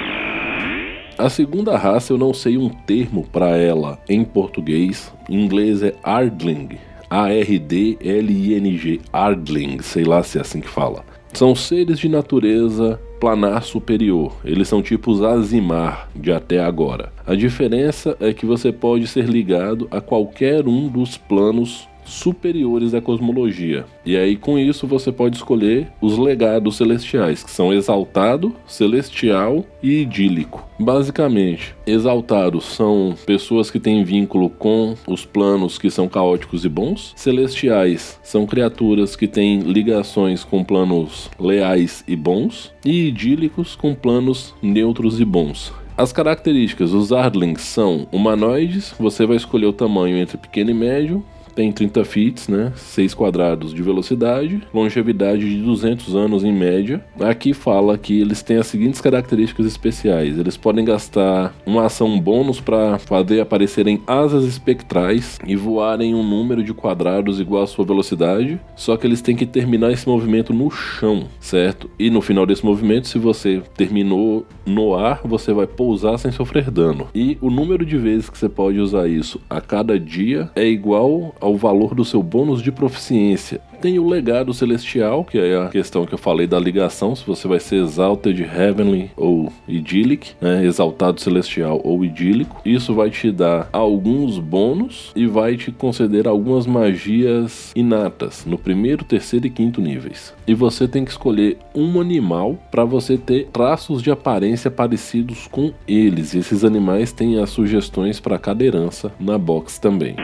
A 1.18 1.28
segunda 1.28 1.76
raça 1.76 2.12
eu 2.12 2.18
não 2.18 2.32
sei 2.32 2.56
um 2.56 2.68
termo 2.68 3.26
para 3.30 3.56
ela 3.56 3.98
em 4.08 4.24
português, 4.24 5.12
em 5.28 5.44
inglês 5.44 5.82
é 5.82 5.94
Ardling, 6.02 6.70
a-R-D-L-I-N-G, 7.10 9.00
Ardling, 9.12 9.82
sei 9.82 10.04
lá 10.04 10.22
se 10.22 10.38
é 10.38 10.40
assim 10.40 10.60
que 10.60 10.68
fala. 10.68 11.04
São 11.32 11.54
seres 11.54 11.98
de 11.98 12.08
natureza 12.08 12.98
planar 13.20 13.62
superior. 13.62 14.34
Eles 14.44 14.68
são 14.68 14.82
tipos 14.82 15.22
Azimar 15.22 16.08
de 16.14 16.32
até 16.32 16.58
agora. 16.58 17.12
A 17.26 17.34
diferença 17.34 18.16
é 18.18 18.32
que 18.32 18.44
você 18.44 18.72
pode 18.72 19.06
ser 19.06 19.26
ligado 19.26 19.86
a 19.90 20.00
qualquer 20.00 20.66
um 20.66 20.88
dos 20.88 21.16
planos 21.16 21.88
superiores 22.04 22.92
da 22.92 23.00
cosmologia. 23.00 23.84
E 24.04 24.16
aí, 24.16 24.36
com 24.36 24.58
isso, 24.58 24.86
você 24.86 25.12
pode 25.12 25.36
escolher 25.36 25.88
os 26.00 26.18
legados 26.18 26.76
celestiais, 26.76 27.42
que 27.42 27.50
são 27.50 27.72
exaltado, 27.72 28.54
celestial 28.66 29.64
e 29.82 30.02
idílico. 30.02 30.66
Basicamente, 30.78 31.74
exaltados 31.86 32.64
são 32.64 33.14
pessoas 33.24 33.70
que 33.70 33.78
têm 33.78 34.04
vínculo 34.04 34.50
com 34.50 34.94
os 35.06 35.24
planos 35.24 35.78
que 35.78 35.90
são 35.90 36.08
caóticos 36.08 36.64
e 36.64 36.68
bons. 36.68 37.12
Celestiais 37.14 38.18
são 38.22 38.46
criaturas 38.46 39.14
que 39.14 39.28
têm 39.28 39.60
ligações 39.60 40.44
com 40.44 40.64
planos 40.64 41.30
leais 41.38 42.04
e 42.08 42.16
bons. 42.16 42.72
E 42.84 43.06
idílicos 43.06 43.76
com 43.76 43.94
planos 43.94 44.54
neutros 44.60 45.20
e 45.20 45.24
bons. 45.24 45.72
As 45.96 46.10
características, 46.10 46.92
os 46.92 47.12
Ardlings 47.12 47.62
são 47.62 48.08
humanoides, 48.10 48.94
você 48.98 49.26
vai 49.26 49.36
escolher 49.36 49.66
o 49.66 49.72
tamanho 49.72 50.16
entre 50.16 50.38
pequeno 50.38 50.70
e 50.70 50.74
médio, 50.74 51.22
tem 51.54 51.72
30 51.72 52.04
fits, 52.04 52.48
né? 52.48 52.72
6 52.76 53.14
quadrados 53.14 53.72
de 53.72 53.82
velocidade, 53.82 54.62
longevidade 54.72 55.48
de 55.48 55.62
200 55.62 56.14
anos 56.14 56.44
em 56.44 56.52
média. 56.52 57.04
Aqui 57.20 57.52
fala 57.52 57.96
que 57.98 58.20
eles 58.20 58.42
têm 58.42 58.56
as 58.56 58.66
seguintes 58.66 59.00
características 59.00 59.66
especiais: 59.66 60.38
eles 60.38 60.56
podem 60.56 60.84
gastar 60.84 61.54
uma 61.66 61.86
ação 61.86 62.18
bônus 62.18 62.60
para 62.60 62.98
fazer 62.98 63.40
aparecerem 63.40 64.00
asas 64.06 64.44
espectrais 64.44 65.38
e 65.46 65.56
voarem 65.56 66.14
um 66.14 66.22
número 66.22 66.62
de 66.62 66.74
quadrados 66.74 67.40
igual 67.40 67.62
à 67.62 67.66
sua 67.66 67.84
velocidade. 67.84 68.60
Só 68.76 68.96
que 68.96 69.06
eles 69.06 69.22
têm 69.22 69.36
que 69.36 69.46
terminar 69.46 69.92
esse 69.92 70.08
movimento 70.08 70.52
no 70.52 70.70
chão, 70.70 71.24
certo? 71.40 71.90
E 71.98 72.10
no 72.10 72.20
final 72.20 72.46
desse 72.46 72.64
movimento, 72.64 73.08
se 73.08 73.18
você 73.18 73.62
terminou 73.76 74.46
no 74.64 74.94
ar, 74.94 75.20
você 75.24 75.52
vai 75.52 75.66
pousar 75.66 76.18
sem 76.18 76.32
sofrer 76.32 76.70
dano. 76.70 77.08
E 77.14 77.36
o 77.40 77.50
número 77.50 77.84
de 77.84 77.96
vezes 77.96 78.30
que 78.30 78.38
você 78.38 78.48
pode 78.48 78.78
usar 78.78 79.08
isso 79.08 79.40
a 79.48 79.60
cada 79.60 79.98
dia 79.98 80.50
é 80.54 80.66
igual 80.66 81.34
ao 81.42 81.56
valor 81.56 81.94
do 81.94 82.04
seu 82.04 82.22
bônus 82.22 82.62
de 82.62 82.72
proficiência. 82.72 83.60
Tem 83.80 83.98
o 83.98 84.08
legado 84.08 84.54
celestial, 84.54 85.24
que 85.24 85.36
é 85.36 85.56
a 85.56 85.68
questão 85.68 86.06
que 86.06 86.14
eu 86.14 86.18
falei 86.18 86.46
da 86.46 86.58
ligação, 86.58 87.16
se 87.16 87.26
você 87.26 87.48
vai 87.48 87.58
ser 87.58 87.82
Exalted 87.82 88.40
Heavenly 88.40 89.10
ou 89.16 89.52
Idyllic, 89.66 90.34
né? 90.40 90.64
exaltado 90.64 91.20
celestial 91.20 91.80
ou 91.82 92.04
idílico. 92.04 92.62
Isso 92.64 92.94
vai 92.94 93.10
te 93.10 93.32
dar 93.32 93.68
alguns 93.72 94.38
bônus 94.38 95.10
e 95.16 95.26
vai 95.26 95.56
te 95.56 95.72
conceder 95.72 96.28
algumas 96.28 96.64
magias 96.64 97.72
inatas 97.74 98.46
no 98.46 98.56
primeiro, 98.56 99.04
terceiro 99.04 99.48
e 99.48 99.50
quinto 99.50 99.80
níveis. 99.80 100.32
E 100.46 100.54
você 100.54 100.86
tem 100.86 101.04
que 101.04 101.10
escolher 101.10 101.58
um 101.74 102.00
animal 102.00 102.56
para 102.70 102.84
você 102.84 103.18
ter 103.18 103.48
traços 103.52 104.00
de 104.00 104.12
aparência 104.12 104.70
parecidos 104.70 105.48
com 105.48 105.72
eles. 105.88 106.34
E 106.34 106.38
esses 106.38 106.62
animais 106.62 107.12
têm 107.12 107.40
as 107.40 107.50
sugestões 107.50 108.20
para 108.20 108.38
cada 108.38 108.64
herança 108.64 109.12
na 109.18 109.36
box 109.36 109.80
também. 109.80 110.14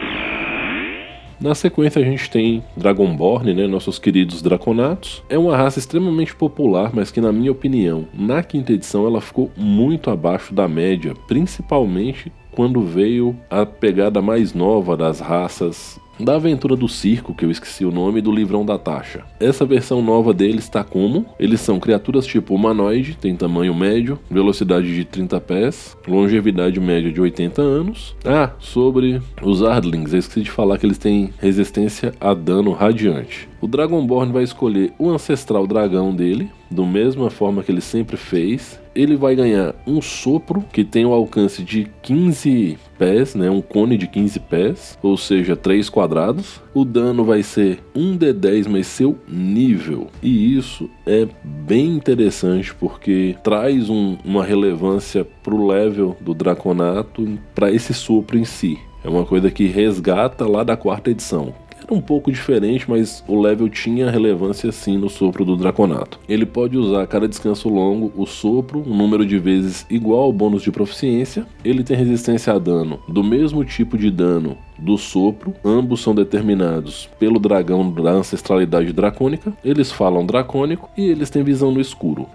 Na 1.40 1.54
sequência 1.54 2.02
a 2.02 2.04
gente 2.04 2.28
tem 2.28 2.64
Dragonborn, 2.76 3.54
né, 3.54 3.66
nossos 3.68 3.99
queridos 3.99 4.42
Draconatos. 4.42 5.23
É 5.28 5.38
uma 5.38 5.57
raça 5.57 5.78
extremamente 5.78 6.35
popular, 6.35 6.90
mas 6.92 7.12
que 7.12 7.21
na 7.21 7.33
minha 7.33 7.52
opinião, 7.52 8.07
na 8.12 8.42
quinta 8.42 8.73
edição 8.73 9.07
ela 9.07 9.21
ficou 9.21 9.50
muito 9.57 10.11
abaixo 10.11 10.52
da 10.52 10.66
média, 10.66 11.14
principalmente 11.28 12.33
quando 12.50 12.83
veio 12.83 13.37
a 13.49 13.64
pegada 13.64 14.21
mais 14.21 14.52
nova 14.52 14.97
das 14.97 15.21
raças 15.21 16.00
da 16.18 16.37
Aventura 16.37 16.76
do 16.76 16.88
Circo, 16.88 17.34
que 17.34 17.44
eu 17.44 17.50
esqueci 17.50 17.84
o 17.84 17.90
nome, 17.90 18.20
do 18.20 18.32
Livrão 18.32 18.64
da 18.64 18.78
Taxa. 18.78 19.25
Essa 19.38 19.64
versão 19.64 20.02
nova 20.02 20.34
deles 20.34 20.64
está 20.64 20.82
como? 20.82 21.26
Eles 21.38 21.60
são 21.60 21.78
criaturas 21.78 22.26
tipo 22.26 22.54
humanoide, 22.54 23.16
tem 23.16 23.37
tamanho 23.37 23.75
médio, 23.75 24.18
velocidade 24.30 24.94
de 24.94 25.04
30 25.04 25.40
pés, 25.40 25.96
longevidade 26.06 26.80
média 26.80 27.12
de 27.12 27.20
80 27.20 27.62
anos. 27.62 28.16
Ah, 28.25 28.50
sobre 28.58 29.20
os 29.42 29.62
Ardlings, 29.62 30.12
eu 30.12 30.18
esqueci 30.18 30.42
de 30.42 30.50
falar 30.50 30.78
que 30.78 30.87
eles 30.87 30.98
têm 30.98 31.30
resistência 31.38 32.12
a 32.20 32.34
dano 32.34 32.72
radiante. 32.72 33.48
O 33.60 33.66
Dragonborn 33.66 34.32
vai 34.32 34.44
escolher 34.44 34.92
o 34.98 35.10
ancestral 35.10 35.66
dragão 35.66 36.14
dele, 36.14 36.48
da 36.70 36.84
mesma 36.84 37.28
forma 37.28 37.62
que 37.62 37.72
ele 37.72 37.80
sempre 37.80 38.16
fez. 38.16 38.80
Ele 38.94 39.16
vai 39.16 39.34
ganhar 39.34 39.74
um 39.84 40.00
sopro 40.00 40.64
que 40.72 40.84
tem 40.84 41.04
o 41.04 41.12
alcance 41.12 41.64
de 41.64 41.88
15 42.02 42.78
pés, 42.96 43.34
né, 43.34 43.50
um 43.50 43.60
cone 43.60 43.96
de 43.96 44.06
15 44.06 44.40
pés, 44.40 44.98
ou 45.02 45.16
seja, 45.16 45.56
3 45.56 45.88
quadrados. 45.88 46.60
O 46.72 46.84
dano 46.84 47.24
vai 47.24 47.42
ser 47.42 47.80
1d10 47.96 48.68
mais 48.68 48.86
seu 48.86 49.18
nível. 49.26 50.06
E 50.22 50.56
isso 50.56 50.88
é 51.04 51.26
bem 51.42 51.96
interessante 51.96 52.72
porque 52.74 53.36
traz 53.42 53.90
um, 53.90 54.16
uma 54.24 54.44
relevância 54.44 55.26
pro 55.42 55.66
level 55.66 56.16
do 56.20 56.32
Draconato 56.32 57.38
para 57.54 57.72
esse 57.72 57.92
sopro 57.92 58.38
em 58.38 58.44
si. 58.44 58.78
É 59.02 59.08
uma 59.08 59.24
coisa 59.24 59.50
que 59.50 59.66
resgata 59.66 60.46
lá 60.46 60.62
da 60.62 60.76
quarta 60.76 61.10
edição 61.10 61.54
um 61.95 62.00
pouco 62.00 62.30
diferente, 62.30 62.88
mas 62.88 63.25
o 63.26 63.40
level 63.40 63.68
tinha 63.68 64.11
relevância 64.11 64.71
sim 64.73 64.99
no 64.99 65.09
sopro 65.09 65.45
do 65.45 65.57
Draconato. 65.57 66.18
Ele 66.28 66.47
pode 66.47 66.76
usar 66.76 67.02
a 67.02 67.07
cada 67.07 67.28
descanso 67.28 67.68
longo 67.68 68.12
o 68.16 68.26
sopro, 68.26 68.83
um 68.87 68.97
número 68.97 69.25
de 69.25 69.38
vezes 69.38 69.87
igual 69.90 70.23
ao 70.23 70.33
bônus 70.33 70.62
de 70.62 70.71
proficiência. 70.71 71.47
Ele 71.64 71.83
tem 71.83 71.97
resistência 71.97 72.52
a 72.52 72.59
dano 72.59 73.00
do 73.09 73.23
mesmo 73.23 73.64
tipo 73.64 73.97
de 73.97 74.11
dano 74.11 74.57
do 74.78 74.97
sopro, 74.97 75.54
ambos 75.64 76.00
são 76.00 76.14
determinados 76.14 77.09
pelo 77.18 77.38
dragão 77.38 77.90
da 77.90 78.11
ancestralidade 78.11 78.92
dracônica. 78.92 79.52
Eles 79.64 79.90
falam 79.90 80.25
dracônico 80.25 80.88
e 80.97 81.07
eles 81.07 81.30
têm 81.30 81.42
visão 81.42 81.73
no 81.73 81.80
escuro. 81.80 82.26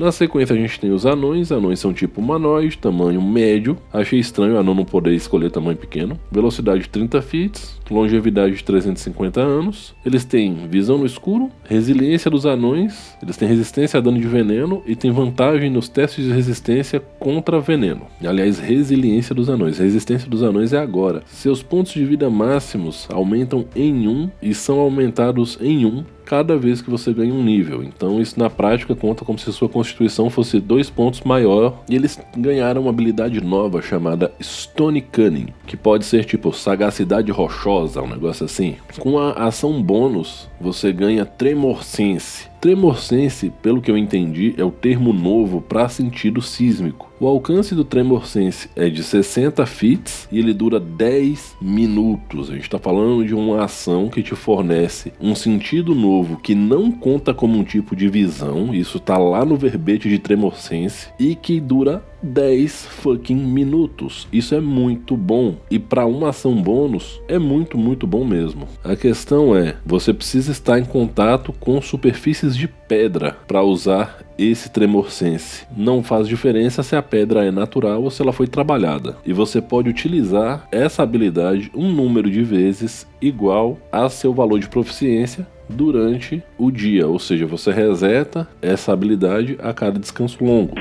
Na 0.00 0.10
sequência 0.10 0.56
a 0.56 0.58
gente 0.58 0.80
tem 0.80 0.90
os 0.92 1.04
anões, 1.04 1.52
anões 1.52 1.78
são 1.78 1.92
tipo 1.92 2.22
humanoide, 2.22 2.78
tamanho 2.78 3.20
médio. 3.20 3.76
Achei 3.92 4.18
estranho 4.18 4.54
o 4.54 4.58
anão 4.58 4.74
não 4.74 4.82
poder 4.82 5.12
escolher 5.12 5.50
tamanho 5.50 5.76
pequeno. 5.76 6.18
Velocidade 6.32 6.88
30 6.88 7.20
fits, 7.20 7.78
longevidade 7.90 8.54
de 8.54 8.64
350 8.64 9.42
anos. 9.42 9.94
Eles 10.02 10.24
têm 10.24 10.66
visão 10.70 10.96
no 10.96 11.04
escuro, 11.04 11.50
resiliência 11.64 12.30
dos 12.30 12.46
anões, 12.46 13.14
eles 13.22 13.36
têm 13.36 13.46
resistência 13.46 13.98
a 13.98 14.00
dano 14.00 14.18
de 14.18 14.26
veneno 14.26 14.82
e 14.86 14.96
têm 14.96 15.10
vantagem 15.10 15.68
nos 15.68 15.86
testes 15.90 16.24
de 16.24 16.32
resistência 16.32 16.98
contra 16.98 17.60
veneno. 17.60 18.06
Aliás, 18.24 18.58
resiliência 18.58 19.34
dos 19.34 19.50
anões. 19.50 19.78
resistência 19.78 20.30
dos 20.30 20.42
anões 20.42 20.72
é 20.72 20.78
agora. 20.78 21.22
Seus 21.26 21.62
pontos 21.62 21.92
de 21.92 22.06
vida 22.06 22.30
máximos 22.30 23.06
aumentam 23.12 23.66
em 23.76 24.08
1 24.08 24.30
e 24.40 24.54
são 24.54 24.80
aumentados 24.80 25.58
em 25.60 25.84
1 25.84 26.04
cada 26.30 26.56
vez 26.56 26.80
que 26.80 26.88
você 26.88 27.12
ganha 27.12 27.34
um 27.34 27.42
nível. 27.42 27.82
Então 27.82 28.20
isso 28.20 28.38
na 28.38 28.48
prática 28.48 28.94
conta 28.94 29.24
como 29.24 29.36
se 29.36 29.52
sua 29.52 29.68
constituição 29.68 30.30
fosse 30.30 30.60
dois 30.60 30.88
pontos 30.88 31.22
maior. 31.22 31.82
E 31.88 31.96
eles 31.96 32.20
ganharam 32.36 32.82
uma 32.82 32.90
habilidade 32.90 33.40
nova 33.40 33.82
chamada 33.82 34.32
Stone 34.40 35.00
Cunning, 35.00 35.48
que 35.66 35.76
pode 35.76 36.04
ser 36.04 36.24
tipo 36.24 36.52
sagacidade 36.52 37.32
rochosa, 37.32 38.00
um 38.00 38.06
negócio 38.06 38.44
assim. 38.46 38.76
Com 39.00 39.18
a 39.18 39.32
ação 39.32 39.82
bônus, 39.82 40.48
você 40.60 40.92
ganha 40.92 41.26
Tremor 41.26 41.82
Sense 41.82 42.49
Tremorsense, 42.60 43.50
pelo 43.62 43.80
que 43.80 43.90
eu 43.90 43.96
entendi, 43.96 44.54
é 44.58 44.62
o 44.62 44.70
termo 44.70 45.14
novo 45.14 45.62
para 45.62 45.88
sentido 45.88 46.42
sísmico. 46.42 47.10
O 47.18 47.26
alcance 47.26 47.74
do 47.74 47.84
Tremorsense 47.84 48.68
é 48.76 48.90
de 48.90 49.02
60 49.02 49.64
fits 49.64 50.28
e 50.30 50.38
ele 50.38 50.52
dura 50.52 50.78
10 50.78 51.56
minutos. 51.60 52.50
A 52.50 52.54
gente 52.54 52.64
está 52.64 52.78
falando 52.78 53.24
de 53.24 53.34
uma 53.34 53.64
ação 53.64 54.10
que 54.10 54.22
te 54.22 54.34
fornece 54.34 55.10
um 55.18 55.34
sentido 55.34 55.94
novo 55.94 56.36
que 56.36 56.54
não 56.54 56.92
conta 56.92 57.32
como 57.32 57.58
um 57.58 57.64
tipo 57.64 57.96
de 57.96 58.08
visão, 58.08 58.74
isso 58.74 58.98
está 58.98 59.16
lá 59.16 59.42
no 59.42 59.56
verbete 59.56 60.08
de 60.08 60.18
Tremorsense, 60.18 61.08
e 61.18 61.34
que 61.34 61.60
dura 61.60 62.04
10 62.22 62.86
fucking 62.86 63.36
minutos. 63.36 64.28
Isso 64.32 64.54
é 64.54 64.60
muito 64.60 65.16
bom. 65.16 65.56
E 65.70 65.78
para 65.78 66.06
uma 66.06 66.30
ação 66.30 66.54
bônus, 66.54 67.20
é 67.28 67.38
muito, 67.38 67.78
muito 67.78 68.06
bom 68.06 68.24
mesmo. 68.24 68.68
A 68.84 68.96
questão 68.96 69.56
é: 69.56 69.76
você 69.84 70.12
precisa 70.12 70.52
estar 70.52 70.78
em 70.78 70.84
contato 70.84 71.52
com 71.52 71.80
superfícies 71.80 72.56
de 72.56 72.68
pedra 72.68 73.36
para 73.46 73.62
usar 73.62 74.24
esse 74.38 74.70
tremor 74.70 75.10
sense. 75.10 75.66
Não 75.76 76.02
faz 76.02 76.26
diferença 76.26 76.82
se 76.82 76.96
a 76.96 77.02
pedra 77.02 77.44
é 77.44 77.50
natural 77.50 78.02
ou 78.02 78.10
se 78.10 78.22
ela 78.22 78.32
foi 78.32 78.46
trabalhada. 78.46 79.16
E 79.24 79.32
você 79.32 79.60
pode 79.60 79.88
utilizar 79.88 80.66
essa 80.72 81.02
habilidade 81.02 81.70
um 81.74 81.92
número 81.92 82.30
de 82.30 82.42
vezes 82.42 83.06
igual 83.20 83.78
a 83.92 84.08
seu 84.08 84.32
valor 84.32 84.58
de 84.58 84.68
proficiência 84.68 85.46
durante 85.68 86.42
o 86.58 86.70
dia, 86.70 87.06
ou 87.06 87.18
seja, 87.18 87.46
você 87.46 87.70
reseta 87.70 88.48
essa 88.60 88.92
habilidade 88.92 89.56
a 89.62 89.72
cada 89.72 90.00
descanso 90.00 90.44
longo. 90.44 90.74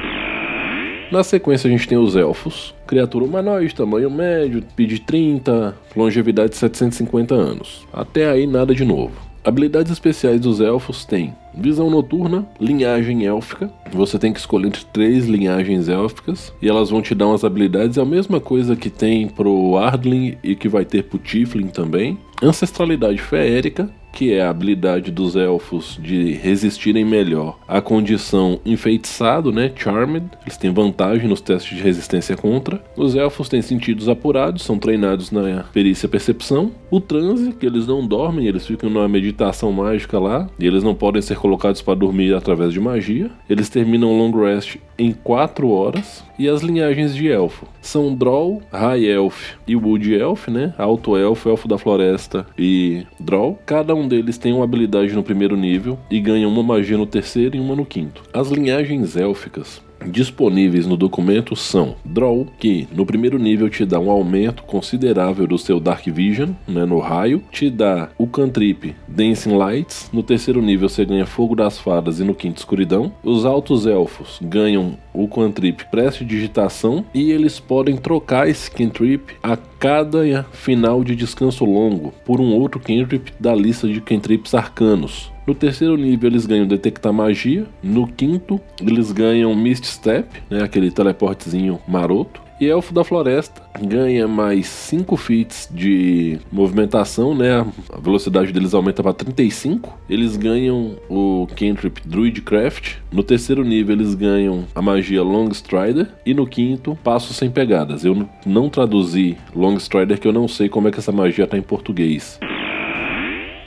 Na 1.12 1.24
sequência 1.24 1.68
a 1.68 1.72
gente 1.72 1.88
tem 1.88 1.98
os 1.98 2.16
elfos, 2.16 2.76
criatura 2.86 3.26
humanoide, 3.26 3.74
tamanho 3.74 4.12
médio, 4.12 4.64
PID 4.76 5.00
30, 5.00 5.76
longevidade 5.96 6.52
de 6.52 6.58
750 6.58 7.34
anos. 7.34 7.88
Até 7.92 8.30
aí 8.30 8.46
nada 8.46 8.76
de 8.76 8.86
novo. 8.86 9.30
Habilidades 9.44 9.92
especiais 9.92 10.40
dos 10.40 10.62
elfos 10.62 11.06
tem 11.06 11.34
visão 11.56 11.90
noturna, 11.90 12.48
linhagem 12.60 13.26
élfica. 13.26 13.72
Você 13.92 14.20
tem 14.20 14.32
que 14.32 14.40
escolher 14.40 14.68
entre 14.68 14.86
três 14.86 15.26
linhagens 15.26 15.90
élficas 15.90 16.54
e 16.62 16.70
elas 16.70 16.92
vão 16.92 17.02
te 17.02 17.16
dar 17.16 17.28
umas 17.28 17.44
habilidades. 17.44 17.98
É 17.98 18.02
a 18.02 18.06
mesma 18.06 18.40
coisa 18.40 18.76
que 18.76 18.90
tem 18.90 19.28
pro 19.28 19.78
Ardling 19.78 20.38
e 20.44 20.56
que 20.56 20.70
vai 20.70 20.86
ter 20.86 21.04
pro 21.04 21.18
Tiflin 21.18 21.68
também. 21.68 22.20
Ancestralidade 22.44 23.18
feérica, 23.18 23.90
que 24.12 24.34
é 24.34 24.42
a 24.42 24.50
habilidade 24.50 25.12
dos 25.12 25.36
elfos 25.36 26.00
de 26.02 26.34
resistirem 26.34 27.06
melhor 27.06 27.58
à 27.68 27.82
condição 27.82 28.60
enfeitiçado, 28.66 29.52
né, 29.52 29.72
charmed. 29.76 30.26
Eles 30.44 30.58
têm 30.58 30.72
vantagem 30.72 31.28
nos 31.28 31.42
testes 31.42 31.78
de 31.78 31.84
resistência 31.84 32.36
contra. 32.36 32.84
Os 32.96 33.16
elfos 33.16 33.50
têm 33.50 33.62
sentidos 33.62 34.10
apurados, 34.10 34.64
são 34.64 34.78
treinados 34.78 35.32
na 35.32 35.64
perícia 35.72 36.10
percepção. 36.10 36.72
O 36.92 37.00
transe, 37.00 37.54
que 37.54 37.66
eles 37.66 37.88
não 37.88 38.06
dormem, 38.06 38.48
eles 38.48 38.66
ficam 38.66 38.90
numa 38.90 39.08
meditação 39.08 39.72
mágica 39.72 40.20
lá, 40.20 40.50
e 40.60 40.66
eles 40.66 40.84
não 40.84 40.96
podem 40.96 41.22
ser 41.22 41.38
colocados 41.38 41.82
para 41.82 41.96
dormir 41.96 42.34
através 42.34 42.74
de 42.74 42.80
magia. 42.80 43.32
Eles 43.50 43.70
terminam 43.70 44.18
long 44.18 44.32
rest 44.32 44.78
em 44.98 45.12
4 45.12 45.70
horas. 45.70 46.24
E 46.38 46.48
as 46.48 46.62
linhagens 46.62 47.14
de 47.14 47.30
elfo 47.30 47.68
são 47.82 48.16
Droll, 48.16 48.62
High 48.72 49.06
Elf 49.06 49.56
e 49.68 49.76
Wood 49.76 50.14
Elf, 50.14 50.48
né? 50.48 50.74
Alto 50.78 51.18
Elfo, 51.18 51.50
Elfo 51.50 51.68
da 51.68 51.78
Floresta 51.78 52.48
e 52.58 53.04
Droll. 53.20 53.60
Cada 53.66 53.94
um 54.00 54.08
deles 54.08 54.38
tem 54.38 54.54
uma 54.54 54.64
habilidade 54.64 55.14
no 55.14 55.24
primeiro 55.24 55.56
nível 55.56 56.00
e 56.10 56.20
ganha 56.20 56.48
uma 56.48 56.64
magia 56.64 56.98
no 56.98 57.06
terceiro 57.06 57.56
e 57.56 57.60
uma 57.60 57.76
no 57.76 57.86
quinto. 57.86 58.24
As 58.34 58.50
linhagens 58.50 59.16
élficas 59.16 59.82
disponíveis 60.06 60.86
no 60.86 60.98
documento 60.98 61.56
são 61.56 61.96
Draw, 62.04 62.48
que 62.58 62.88
no 62.92 63.06
primeiro 63.06 63.38
nível 63.38 63.70
te 63.70 63.86
dá 63.86 64.00
um 64.00 64.10
aumento 64.10 64.64
considerável 64.64 65.48
do 65.48 65.58
seu 65.58 65.80
Dark 65.80 66.06
Vision, 66.06 66.52
né, 66.68 66.86
no 66.86 67.00
raio, 67.00 67.44
te 67.52 67.70
dá 67.70 68.10
o 68.18 68.28
cantrip 68.28 68.96
Dancing 69.08 69.56
Lights, 69.56 70.10
no 70.14 70.24
terceiro 70.24 70.62
nível 70.62 70.90
você 70.90 71.06
ganha 71.06 71.26
Fogo 71.26 71.56
das 71.56 71.80
Fadas 71.80 72.20
e 72.20 72.24
no 72.24 72.36
quinto 72.36 72.58
Escuridão. 72.58 73.12
Os 73.24 73.46
Altos 73.46 73.86
Elfos 73.86 74.40
ganham 74.42 74.98
o 75.14 75.28
cantrip 75.28 75.84
Digitação 76.26 77.06
e 77.14 77.32
eles 77.32 77.60
podem 77.60 77.96
trocar 77.98 78.48
esse 78.48 78.70
cantrip 78.70 79.36
a 79.42 79.58
cada 79.58 80.46
final 80.52 81.04
de 81.04 81.16
descanso 81.16 81.66
longo 81.66 82.14
por 82.26 82.40
um 82.40 82.54
outro 82.54 82.80
cantrip 82.80 83.32
da 83.40 83.56
lista 83.56 83.88
de 83.88 84.02
cantrips 84.02 84.54
arcanos. 84.54 85.32
No 85.50 85.56
terceiro 85.56 85.98
nível 85.98 86.30
eles 86.30 86.46
ganham 86.46 86.68
Detectar 86.68 87.12
Magia. 87.12 87.66
No 87.82 88.06
quinto 88.06 88.62
eles 88.80 89.12
ganham 89.12 89.56
Mist 89.56 89.84
Step, 89.84 90.44
né, 90.48 90.62
aquele 90.62 90.92
teleportezinho 90.92 91.80
maroto. 91.88 92.40
E 92.62 92.68
Elfo 92.68 92.94
da 92.94 93.04
Floresta 93.04 93.60
ganha 93.82 94.28
mais 94.28 94.68
5 94.68 95.18
feats 95.18 95.68
de 95.74 96.38
movimentação, 96.52 97.34
né? 97.34 97.66
A 97.92 98.00
velocidade 98.00 98.52
deles 98.52 98.76
aumenta 98.76 99.02
para 99.02 99.12
35. 99.12 99.98
Eles 100.08 100.38
ganham 100.38 100.98
o 101.10 101.48
cantrip 101.56 102.00
Druidcraft. 102.06 102.98
No 103.12 103.24
terceiro 103.24 103.64
nível 103.64 103.96
eles 103.96 104.14
ganham 104.14 104.66
a 104.76 104.84
magia 104.84 105.24
Long 105.24 105.50
Strider 105.50 106.10
e 106.24 106.32
no 106.32 106.46
quinto 106.46 106.96
Passo 107.04 107.34
sem 107.34 107.50
pegadas. 107.50 108.06
Eu 108.06 108.30
não 108.46 108.70
traduzi 108.70 109.36
Long 109.56 109.78
Strider 109.78 110.20
que 110.20 110.28
eu 110.28 110.34
não 110.34 110.48
sei 110.48 110.70
como 110.70 110.88
é 110.88 110.92
que 110.92 111.00
essa 111.00 111.12
magia 111.12 111.48
tá 111.48 111.58
em 111.58 111.64
português. 111.64 112.40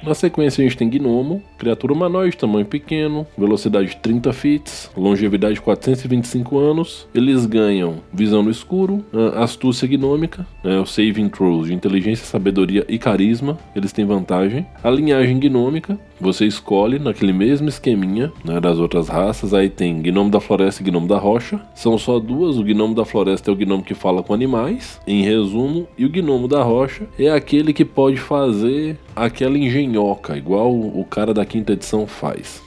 Na 0.05 0.15
sequência 0.15 0.61
a 0.61 0.65
gente 0.65 0.77
tem 0.77 0.91
Gnomo, 0.91 1.41
criatura 1.63 1.93
humanoide, 1.93 2.37
tamanho 2.37 2.67
pequeno, 2.67 3.25
velocidade 3.39 3.97
30 4.03 4.33
fits, 4.33 4.91
longevidade 4.97 5.61
425 5.61 6.59
anos. 6.59 7.07
Eles 7.15 7.47
ganham 7.47 8.01
visão 8.13 8.43
no 8.43 8.51
escuro, 8.51 9.05
astúcia 9.37 9.87
gnômica, 9.87 10.45
né, 10.65 10.81
o 10.81 10.85
saving 10.85 11.29
throws 11.29 11.69
de 11.69 11.75
inteligência, 11.75 12.27
sabedoria 12.27 12.85
e 12.89 12.99
carisma. 12.99 13.57
Eles 13.77 13.93
têm 13.93 14.05
vantagem. 14.05 14.67
A 14.83 14.91
linhagem 14.91 15.39
gnômica, 15.39 15.97
você 16.21 16.47
escolhe 16.47 16.99
naquele 16.99 17.33
mesmo 17.33 17.69
esqueminha 17.69 18.33
né, 18.45 18.61
das 18.61 18.79
outras 18.79 19.09
raças. 19.09 19.55
Aí 19.55 19.71
tem 19.71 20.03
Gnomo 20.03 20.31
da 20.31 20.41
Floresta 20.41 20.83
e 20.83 20.85
Gnomo 20.85 21.07
da 21.07 21.19
Rocha. 21.19 21.61
São 21.77 21.97
só 21.97 22.19
duas. 22.19 22.59
O 22.59 22.65
Gnomo 22.65 22.95
da 22.95 23.05
Floresta 23.05 23.53
é 23.53 23.55
o 23.55 23.57
Gnomo 23.57 23.85
que 23.85 23.95
fala 23.95 24.21
com 24.21 24.35
animais, 24.35 25.01
em 25.07 25.23
resumo. 25.23 25.87
E 25.97 26.05
o 26.05 26.11
Gnomo 26.11 26.49
da 26.49 26.63
Rocha 26.65 27.07
é 27.17 27.31
aquele 27.31 27.73
que 27.73 27.85
pode 27.85 28.17
fazer 28.17 28.99
aquela 29.15 29.59
engenhoca, 29.59 30.37
igual 30.37 30.73
o 30.73 31.05
cara 31.05 31.35
da 31.35 31.45
quinta 31.53 31.75
edição 31.75 32.07
faz. 32.07 32.63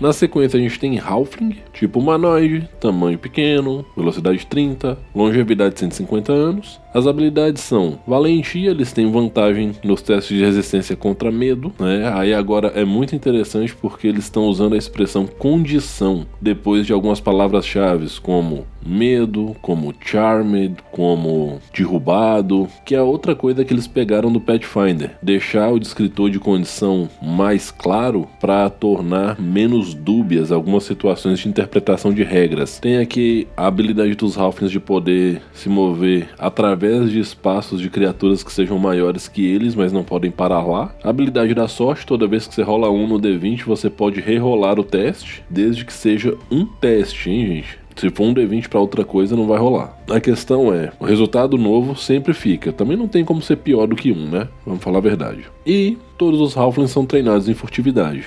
Na 0.00 0.12
sequência 0.12 0.58
a 0.58 0.60
gente 0.60 0.78
tem 0.78 0.98
Halfling, 0.98 1.56
tipo 1.72 2.00
humanoide, 2.00 2.68
tamanho 2.80 3.16
pequeno, 3.16 3.86
velocidade 3.96 4.44
30, 4.44 4.98
longevidade 5.14 5.78
150 5.78 6.32
anos. 6.32 6.80
As 6.94 7.08
habilidades 7.08 7.60
são 7.60 7.98
valentia, 8.06 8.70
eles 8.70 8.92
têm 8.92 9.10
vantagem 9.10 9.72
nos 9.82 10.00
testes 10.00 10.38
de 10.38 10.44
resistência 10.44 10.94
contra 10.94 11.32
medo, 11.32 11.72
né? 11.76 12.08
Aí 12.14 12.32
agora 12.32 12.68
é 12.68 12.84
muito 12.84 13.16
interessante 13.16 13.74
porque 13.74 14.06
eles 14.06 14.22
estão 14.22 14.44
usando 14.44 14.74
a 14.74 14.78
expressão 14.78 15.26
condição 15.26 16.24
depois 16.40 16.86
de 16.86 16.92
algumas 16.92 17.18
palavras-chave 17.18 18.04
como 18.22 18.64
medo, 18.86 19.56
como 19.62 19.94
charmed, 19.98 20.76
como 20.92 21.58
derrubado, 21.76 22.68
que 22.84 22.94
é 22.94 23.02
outra 23.02 23.34
coisa 23.34 23.64
que 23.64 23.72
eles 23.72 23.86
pegaram 23.86 24.30
do 24.30 24.40
Pathfinder, 24.40 25.16
deixar 25.22 25.72
o 25.72 25.80
descritor 25.80 26.30
de 26.30 26.38
condição 26.38 27.08
mais 27.20 27.70
claro 27.70 28.28
para 28.40 28.68
tornar 28.68 29.40
menos 29.40 29.94
dúbias 29.94 30.52
algumas 30.52 30.84
situações 30.84 31.38
de 31.38 31.48
interpretação 31.48 32.12
de 32.12 32.22
regras. 32.22 32.78
Tem 32.78 32.98
aqui 32.98 33.48
a 33.56 33.66
habilidade 33.66 34.14
dos 34.14 34.36
Halflings 34.36 34.70
de 34.70 34.80
poder 34.80 35.40
se 35.52 35.68
mover 35.68 36.28
através 36.38 36.83
através 36.84 37.10
de 37.10 37.18
espaços 37.18 37.80
de 37.80 37.88
criaturas 37.88 38.42
que 38.42 38.52
sejam 38.52 38.78
maiores 38.78 39.26
que 39.26 39.46
eles, 39.46 39.74
mas 39.74 39.92
não 39.92 40.04
podem 40.04 40.30
parar 40.30 40.62
lá. 40.62 40.94
Habilidade 41.02 41.54
da 41.54 41.66
sorte, 41.66 42.06
toda 42.06 42.26
vez 42.26 42.46
que 42.46 42.54
você 42.54 42.62
rola 42.62 42.90
um 42.90 43.06
no 43.06 43.18
D20, 43.18 43.64
você 43.64 43.88
pode 43.88 44.20
rerolar 44.20 44.78
o 44.78 44.84
teste, 44.84 45.42
desde 45.48 45.84
que 45.84 45.92
seja 45.92 46.36
um 46.50 46.66
teste, 46.66 47.30
hein, 47.30 47.46
gente? 47.46 47.78
Se 47.96 48.10
for 48.10 48.24
um 48.24 48.34
D20 48.34 48.68
para 48.68 48.80
outra 48.80 49.04
coisa, 49.04 49.36
não 49.36 49.46
vai 49.46 49.58
rolar. 49.58 49.96
A 50.10 50.20
questão 50.20 50.74
é, 50.74 50.92
o 50.98 51.04
resultado 51.04 51.56
novo 51.56 51.96
sempre 51.96 52.34
fica. 52.34 52.72
Também 52.72 52.96
não 52.96 53.08
tem 53.08 53.24
como 53.24 53.40
ser 53.40 53.56
pior 53.56 53.86
do 53.86 53.96
que 53.96 54.10
um, 54.12 54.28
né? 54.28 54.48
Vamos 54.66 54.82
falar 54.82 54.98
a 54.98 55.02
verdade. 55.02 55.44
E 55.64 55.96
todos 56.18 56.40
os 56.40 56.56
Halflings 56.56 56.90
são 56.90 57.06
treinados 57.06 57.48
em 57.48 57.54
furtividade. 57.54 58.26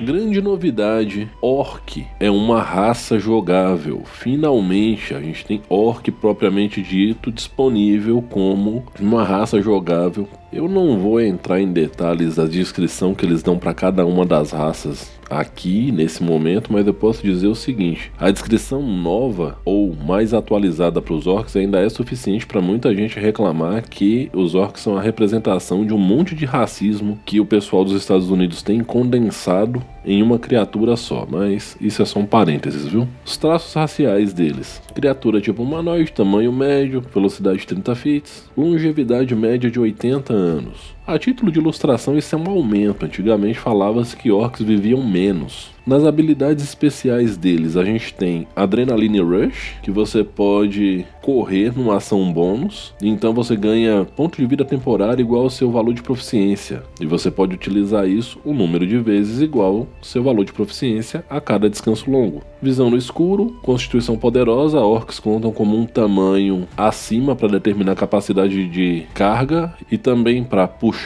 Grande 0.00 0.40
novidade: 0.40 1.28
Orc 1.42 2.06
é 2.20 2.30
uma 2.30 2.62
raça 2.62 3.18
jogável. 3.18 4.02
Finalmente 4.04 5.12
a 5.12 5.20
gente 5.20 5.44
tem 5.44 5.60
Orc 5.68 6.08
propriamente 6.12 6.80
dito 6.80 7.32
disponível 7.32 8.22
como 8.22 8.84
uma 9.00 9.24
raça 9.24 9.60
jogável. 9.60 10.28
Eu 10.50 10.66
não 10.66 10.98
vou 10.98 11.20
entrar 11.20 11.60
em 11.60 11.70
detalhes 11.70 12.36
da 12.36 12.46
descrição 12.46 13.14
que 13.14 13.26
eles 13.26 13.42
dão 13.42 13.58
para 13.58 13.74
cada 13.74 14.06
uma 14.06 14.24
das 14.24 14.50
raças 14.50 15.18
aqui 15.28 15.92
nesse 15.92 16.22
momento, 16.22 16.72
mas 16.72 16.86
eu 16.86 16.94
posso 16.94 17.22
dizer 17.22 17.48
o 17.48 17.54
seguinte: 17.54 18.10
a 18.18 18.30
descrição 18.30 18.82
nova 18.82 19.58
ou 19.64 19.94
mais 19.94 20.32
atualizada 20.32 21.00
para 21.02 21.14
os 21.14 21.26
orcs 21.26 21.56
ainda 21.56 21.80
é 21.80 21.88
suficiente 21.88 22.46
para 22.46 22.60
muita 22.60 22.94
gente 22.94 23.18
reclamar 23.18 23.88
que 23.88 24.30
os 24.32 24.54
orcs 24.54 24.82
são 24.82 24.96
a 24.96 25.02
representação 25.02 25.84
de 25.84 25.92
um 25.92 25.98
monte 25.98 26.34
de 26.34 26.44
racismo 26.44 27.18
que 27.24 27.40
o 27.40 27.46
pessoal 27.46 27.84
dos 27.84 27.94
Estados 27.94 28.30
Unidos 28.30 28.62
tem 28.62 28.80
condensado 28.80 29.82
em 30.04 30.22
uma 30.22 30.38
criatura 30.38 30.96
só, 30.96 31.26
mas 31.30 31.76
isso 31.80 32.00
é 32.00 32.04
só 32.04 32.20
um 32.20 32.26
parênteses, 32.26 32.86
viu? 32.86 33.06
Os 33.24 33.36
traços 33.36 33.74
raciais 33.74 34.32
deles: 34.32 34.80
criatura 34.94 35.40
tipo 35.40 35.62
humanoide, 35.62 36.12
tamanho 36.12 36.52
médio, 36.52 37.04
velocidade 37.12 37.66
30 37.66 37.94
fits, 37.94 38.50
longevidade 38.56 39.34
média 39.34 39.70
de 39.70 39.78
80 39.78 40.32
anos. 40.38 40.97
A 41.08 41.18
título 41.18 41.50
de 41.50 41.58
ilustração, 41.58 42.18
isso 42.18 42.34
é 42.34 42.38
um 42.38 42.50
aumento. 42.50 43.06
Antigamente 43.06 43.58
falava-se 43.58 44.14
que 44.14 44.30
orcs 44.30 44.60
viviam 44.60 45.02
menos. 45.02 45.70
Nas 45.88 46.04
habilidades 46.04 46.62
especiais 46.62 47.34
deles, 47.38 47.74
a 47.74 47.82
gente 47.82 48.12
tem 48.12 48.46
Adrenaline 48.54 49.22
Rush, 49.22 49.76
que 49.82 49.90
você 49.90 50.22
pode 50.22 51.06
correr 51.22 51.72
numa 51.74 51.96
ação 51.96 52.30
bônus, 52.30 52.92
então 53.02 53.32
você 53.32 53.56
ganha 53.56 54.04
ponto 54.04 54.36
de 54.36 54.44
vida 54.44 54.66
temporário 54.66 55.22
igual 55.22 55.44
ao 55.44 55.50
seu 55.50 55.70
valor 55.70 55.94
de 55.94 56.02
proficiência, 56.02 56.82
e 57.00 57.06
você 57.06 57.30
pode 57.30 57.54
utilizar 57.54 58.06
isso 58.06 58.38
um 58.44 58.52
número 58.52 58.86
de 58.86 58.98
vezes 58.98 59.40
igual 59.40 59.76
ao 59.76 59.88
seu 60.02 60.22
valor 60.22 60.44
de 60.44 60.52
proficiência 60.52 61.24
a 61.30 61.40
cada 61.40 61.70
descanso 61.70 62.10
longo. 62.10 62.42
Visão 62.60 62.90
no 62.90 62.96
escuro, 62.98 63.56
constituição 63.62 64.18
poderosa, 64.18 64.80
orcs 64.80 65.18
contam 65.18 65.50
como 65.52 65.74
um 65.74 65.86
tamanho 65.86 66.68
acima 66.76 67.34
para 67.34 67.48
determinar 67.48 67.92
a 67.92 67.96
capacidade 67.96 68.68
de 68.68 69.06
carga 69.14 69.72
e 69.90 69.96
também 69.96 70.44
para 70.44 70.68
puxar, 70.68 70.97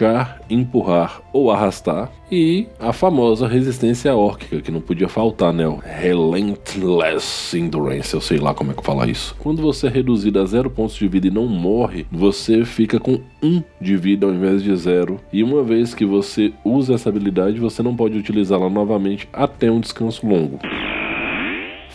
empurrar 0.49 1.21
ou 1.33 1.51
arrastar. 1.51 2.11
E 2.31 2.67
a 2.81 2.93
famosa 2.93 3.47
resistência 3.47 4.17
órquica, 4.17 4.63
que 4.63 4.71
não 4.71 4.81
podia 4.81 5.09
faltar, 5.09 5.53
né? 5.53 5.67
O 5.67 5.77
Relentless 5.77 7.59
Endurance, 7.59 8.15
eu 8.15 8.21
sei 8.23 8.39
lá 8.39 8.55
como 8.55 8.71
é 8.71 8.75
que 8.75 8.83
fala 8.83 9.09
isso. 9.09 9.37
Quando 9.39 9.61
você 9.61 9.87
é 9.87 9.91
reduzido 9.91 10.41
a 10.41 10.47
zero 10.47 10.71
pontos 10.71 10.95
de 10.95 11.07
vida 11.07 11.27
e 11.27 11.31
não 11.31 11.47
morre, 11.47 12.07
você 12.11 12.65
fica 12.65 12.99
com 12.99 13.21
um 13.43 13.63
de 13.79 13.97
vida 13.97 14.27
ao 14.27 14.33
invés 14.33 14.63
de 14.63 14.75
zero. 14.77 15.21
E 15.31 15.43
uma 15.43 15.63
vez 15.63 15.95
que 15.95 16.07
você 16.07 16.53
usa 16.65 16.95
essa 16.95 17.11
habilidade, 17.11 17.61
você 17.61 17.83
não 17.83 17.95
pode 17.95 18.17
utilizá-la 18.17 18.71
novamente 18.71 19.29
até 19.33 19.71
um 19.71 19.81
descanso 19.81 20.27
longo. 20.27 20.59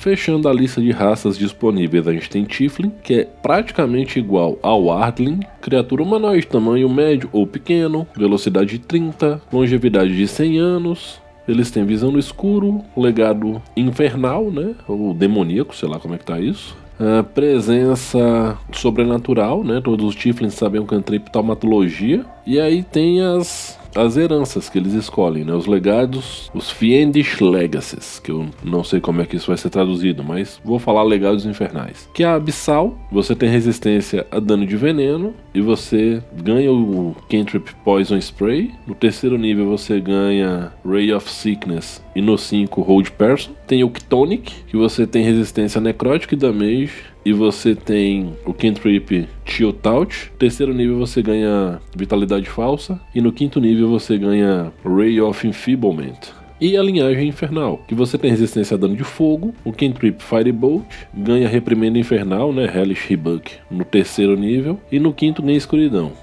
Fechando 0.08 0.48
a 0.48 0.54
lista 0.54 0.80
de 0.80 0.90
raças 0.90 1.38
disponíveis, 1.38 2.08
a 2.08 2.14
gente 2.14 2.30
tem 2.30 2.46
Tiflin, 2.46 2.94
que 3.04 3.14
é 3.14 3.24
praticamente 3.26 4.18
igual 4.18 4.58
ao 4.62 4.90
Ardling, 4.90 5.42
criatura 5.60 6.02
humanoide, 6.02 6.48
tamanho 6.48 6.88
médio 6.88 7.30
ou 7.34 7.46
pequeno, 7.46 8.08
velocidade 8.16 8.70
de 8.70 8.80
30, 8.80 9.42
longevidade 9.52 10.16
de 10.16 10.26
100 10.26 10.60
anos, 10.60 11.22
eles 11.46 11.70
têm 11.72 11.84
visão 11.84 12.10
no 12.10 12.20
escuro, 12.20 12.86
legado 12.96 13.62
infernal, 13.76 14.50
né? 14.50 14.76
Ou 14.88 15.14
demoníaco, 15.14 15.76
sei 15.76 15.90
lá 15.90 16.00
como 16.00 16.16
é 16.16 16.18
que 16.18 16.26
tá 16.26 16.40
isso. 16.40 16.74
Uh, 16.98 17.22
presença 17.22 18.58
sobrenatural, 18.72 19.62
né? 19.62 19.82
Todos 19.84 20.06
os 20.06 20.16
Tiflins 20.16 20.54
sabem 20.54 20.80
um 20.80 20.86
cantrip 20.86 21.30
taumatologia. 21.30 22.26
E 22.46 22.62
aí 22.62 22.82
tem 22.82 23.22
as 23.22 23.78
as 23.98 24.18
heranças 24.18 24.70
que 24.70 24.78
eles 24.78 24.94
escolhem, 24.94 25.44
né? 25.44 25.54
Os 25.54 25.66
legados, 25.66 26.50
os 26.54 26.70
Fiendish 26.70 27.40
Legacies, 27.42 28.20
que 28.20 28.32
eu 28.32 28.48
não 28.64 28.84
sei 28.84 29.00
como 29.00 29.22
é 29.22 29.26
que 29.26 29.36
isso 29.36 29.48
vai 29.48 29.58
ser 29.58 29.70
traduzido, 29.70 30.24
mas 30.24 30.60
vou 30.64 30.80
falar 30.80 31.04
legados 31.04 31.46
infernais. 31.46 32.10
Que 32.14 32.24
é 32.24 32.28
a 32.28 32.36
Abissal, 32.36 32.98
você 33.12 33.36
tem 33.36 33.50
resistência 33.50 34.26
a 34.32 34.40
dano 34.40 34.66
de 34.66 34.78
veneno 34.78 35.34
e 35.54 35.62
você 35.62 36.22
ganha 36.44 36.72
o 36.72 37.16
Cantrip 37.30 37.74
Poison 37.84 38.18
Spray. 38.18 38.72
No 38.86 38.94
terceiro 38.94 39.38
nível 39.38 39.68
você 39.68 40.00
ganha 40.00 40.72
Ray 40.86 41.12
of 41.14 41.30
Sickness 41.30 42.02
e 42.16 42.22
no 42.22 42.38
5 42.38 42.82
Hold 42.82 43.10
Person. 43.12 43.52
Tem 43.66 43.84
o 43.84 43.90
Ktonic, 43.90 44.54
que 44.68 44.78
você 44.78 45.06
tem 45.06 45.24
resistência 45.24 45.82
necrótica 45.82 46.36
e 46.36 46.38
damage 46.38 47.17
e 47.28 47.34
você 47.34 47.76
tem 47.76 48.38
o 48.46 48.54
cantrip 48.54 49.28
Chill 49.44 49.74
Touch. 49.74 50.32
Terceiro 50.40 50.74
nível 50.74 50.98
você 50.98 51.22
ganha 51.22 51.82
Vitalidade 51.94 52.50
Falsa. 52.50 53.02
E 53.14 53.20
no 53.20 53.34
quinto 53.34 53.60
nível 53.60 53.90
você 53.90 54.18
ganha 54.18 54.72
Ray 54.82 55.20
of 55.20 55.46
Enfeeblement. 55.46 56.18
E 56.62 56.78
a 56.78 56.82
linhagem 56.82 57.28
infernal, 57.28 57.84
que 57.86 57.94
você 57.94 58.18
tem 58.18 58.32
resistência 58.32 58.76
a 58.76 58.78
dano 58.78 58.96
de 58.96 59.04
fogo, 59.04 59.54
o 59.66 59.74
Cantrip 59.74 60.24
Firebolt, 60.24 60.86
ganha 61.14 61.50
reprimenda 61.50 62.00
infernal, 62.00 62.54
né, 62.54 62.66
Hellish 62.74 63.10
Rebuke, 63.10 63.56
no 63.70 63.84
terceiro 63.84 64.38
nível, 64.38 64.80
e 64.90 64.98
no 64.98 65.12
quinto 65.12 65.44
nem 65.44 65.58
escuridão. 65.58 66.14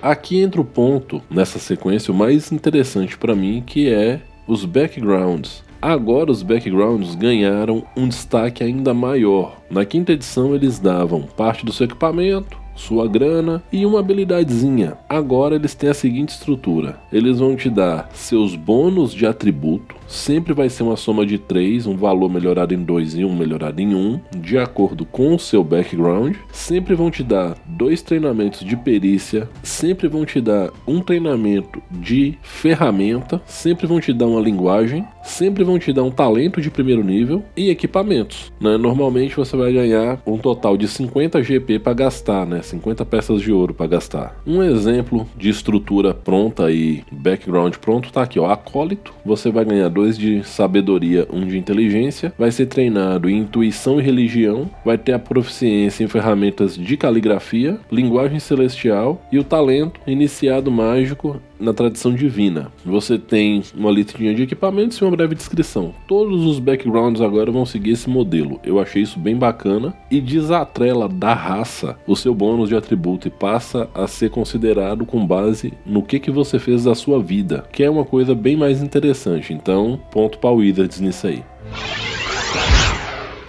Aqui 0.00 0.40
entra 0.40 0.60
o 0.60 0.64
ponto 0.64 1.20
nessa 1.28 1.58
sequência 1.58 2.12
o 2.12 2.16
mais 2.16 2.52
interessante 2.52 3.18
para 3.18 3.34
mim, 3.34 3.60
que 3.66 3.92
é 3.92 4.20
os 4.46 4.64
backgrounds. 4.64 5.64
Agora 5.80 6.30
os 6.30 6.42
backgrounds 6.42 7.14
ganharam 7.14 7.84
um 7.96 8.06
destaque 8.06 8.62
ainda 8.62 8.92
maior. 8.92 9.56
Na 9.70 9.84
quinta 9.84 10.12
edição 10.12 10.54
eles 10.54 10.78
davam 10.78 11.22
parte 11.22 11.64
do 11.64 11.72
seu 11.72 11.86
equipamento, 11.86 12.60
sua 12.80 13.06
grana 13.06 13.62
e 13.72 13.84
uma 13.84 14.00
habilidadezinha. 14.00 14.96
Agora 15.08 15.54
eles 15.54 15.74
têm 15.74 15.90
a 15.90 15.94
seguinte 15.94 16.30
estrutura: 16.30 16.98
eles 17.12 17.38
vão 17.38 17.54
te 17.54 17.68
dar 17.68 18.08
seus 18.12 18.56
bônus 18.56 19.12
de 19.12 19.26
atributo, 19.26 19.94
sempre 20.06 20.52
vai 20.52 20.68
ser 20.68 20.82
uma 20.82 20.96
soma 20.96 21.26
de 21.26 21.38
3, 21.38 21.86
um 21.86 21.96
valor 21.96 22.30
melhorado 22.30 22.74
em 22.74 22.82
2 22.82 23.16
e 23.16 23.24
um 23.24 23.36
melhorado 23.36 23.80
em 23.80 23.94
1, 23.94 23.98
um, 23.98 24.20
de 24.36 24.58
acordo 24.58 25.04
com 25.04 25.34
o 25.34 25.38
seu 25.38 25.62
background. 25.62 26.36
Sempre 26.52 26.94
vão 26.94 27.10
te 27.10 27.22
dar 27.22 27.56
dois 27.66 28.02
treinamentos 28.02 28.60
de 28.60 28.76
perícia, 28.76 29.48
sempre 29.62 30.08
vão 30.08 30.24
te 30.24 30.40
dar 30.40 30.70
um 30.86 31.00
treinamento 31.00 31.82
de 31.90 32.38
ferramenta, 32.42 33.40
sempre 33.46 33.86
vão 33.86 34.00
te 34.00 34.12
dar 34.12 34.26
uma 34.26 34.40
linguagem, 34.40 35.04
sempre 35.22 35.64
vão 35.64 35.78
te 35.78 35.92
dar 35.92 36.02
um 36.02 36.10
talento 36.10 36.60
de 36.60 36.70
primeiro 36.70 37.04
nível 37.04 37.42
e 37.56 37.70
equipamentos. 37.70 38.52
Né? 38.60 38.76
Normalmente 38.76 39.36
você 39.36 39.56
vai 39.56 39.72
ganhar 39.72 40.20
um 40.26 40.38
total 40.38 40.76
de 40.76 40.88
50 40.88 41.42
GP 41.42 41.78
para 41.78 41.92
gastar, 41.92 42.46
né? 42.46 42.62
50 42.62 43.04
peças 43.04 43.40
de 43.40 43.52
ouro 43.52 43.74
para 43.74 43.86
gastar. 43.86 44.36
Um 44.46 44.62
exemplo 44.62 45.26
de 45.36 45.48
estrutura 45.48 46.14
pronta 46.14 46.70
e 46.70 47.02
background 47.10 47.76
pronto 47.76 48.12
tá 48.12 48.22
aqui, 48.22 48.38
ó. 48.38 48.50
Acólito, 48.50 49.14
você 49.24 49.50
vai 49.50 49.64
ganhar 49.64 49.88
dois 49.88 50.18
de 50.18 50.42
sabedoria, 50.44 51.26
um 51.32 51.46
de 51.46 51.58
inteligência, 51.58 52.32
vai 52.38 52.50
ser 52.50 52.66
treinado 52.66 53.28
em 53.28 53.38
intuição 53.38 54.00
e 54.00 54.02
religião, 54.02 54.70
vai 54.84 54.98
ter 54.98 55.12
a 55.12 55.18
proficiência 55.18 56.04
em 56.04 56.08
ferramentas 56.08 56.76
de 56.76 56.96
caligrafia, 56.96 57.78
linguagem 57.90 58.38
celestial 58.38 59.20
e 59.30 59.38
o 59.38 59.44
talento 59.44 60.00
iniciado 60.06 60.70
mágico 60.70 61.40
na 61.60 61.72
tradição 61.72 62.14
divina. 62.14 62.72
Você 62.84 63.18
tem 63.18 63.62
uma 63.76 63.90
listinha 63.90 64.34
de 64.34 64.42
equipamentos 64.42 64.98
e 64.98 65.04
uma 65.04 65.16
breve 65.16 65.34
descrição. 65.34 65.94
Todos 66.08 66.44
os 66.44 66.58
backgrounds 66.58 67.20
agora 67.20 67.50
vão 67.50 67.66
seguir 67.66 67.92
esse 67.92 68.08
modelo. 68.08 68.58
Eu 68.64 68.80
achei 68.80 69.02
isso 69.02 69.18
bem 69.18 69.36
bacana 69.36 69.94
e 70.10 70.20
desatrela 70.20 71.08
da 71.08 71.34
raça 71.34 71.98
o 72.06 72.16
seu 72.16 72.34
bônus 72.34 72.68
de 72.68 72.76
atributo 72.76 73.28
e 73.28 73.30
passa 73.30 73.88
a 73.94 74.06
ser 74.06 74.30
considerado 74.30 75.04
com 75.04 75.26
base 75.26 75.72
no 75.84 76.02
que, 76.02 76.18
que 76.18 76.30
você 76.30 76.58
fez 76.58 76.84
da 76.84 76.94
sua 76.94 77.22
vida, 77.22 77.64
que 77.72 77.82
é 77.82 77.90
uma 77.90 78.04
coisa 78.04 78.34
bem 78.34 78.56
mais 78.56 78.82
interessante. 78.82 79.52
Então, 79.52 80.00
ponto 80.10 80.38
para 80.38 80.50
o 80.50 80.56
Wizards 80.56 81.00
nisso 81.00 81.26
aí. 81.26 81.42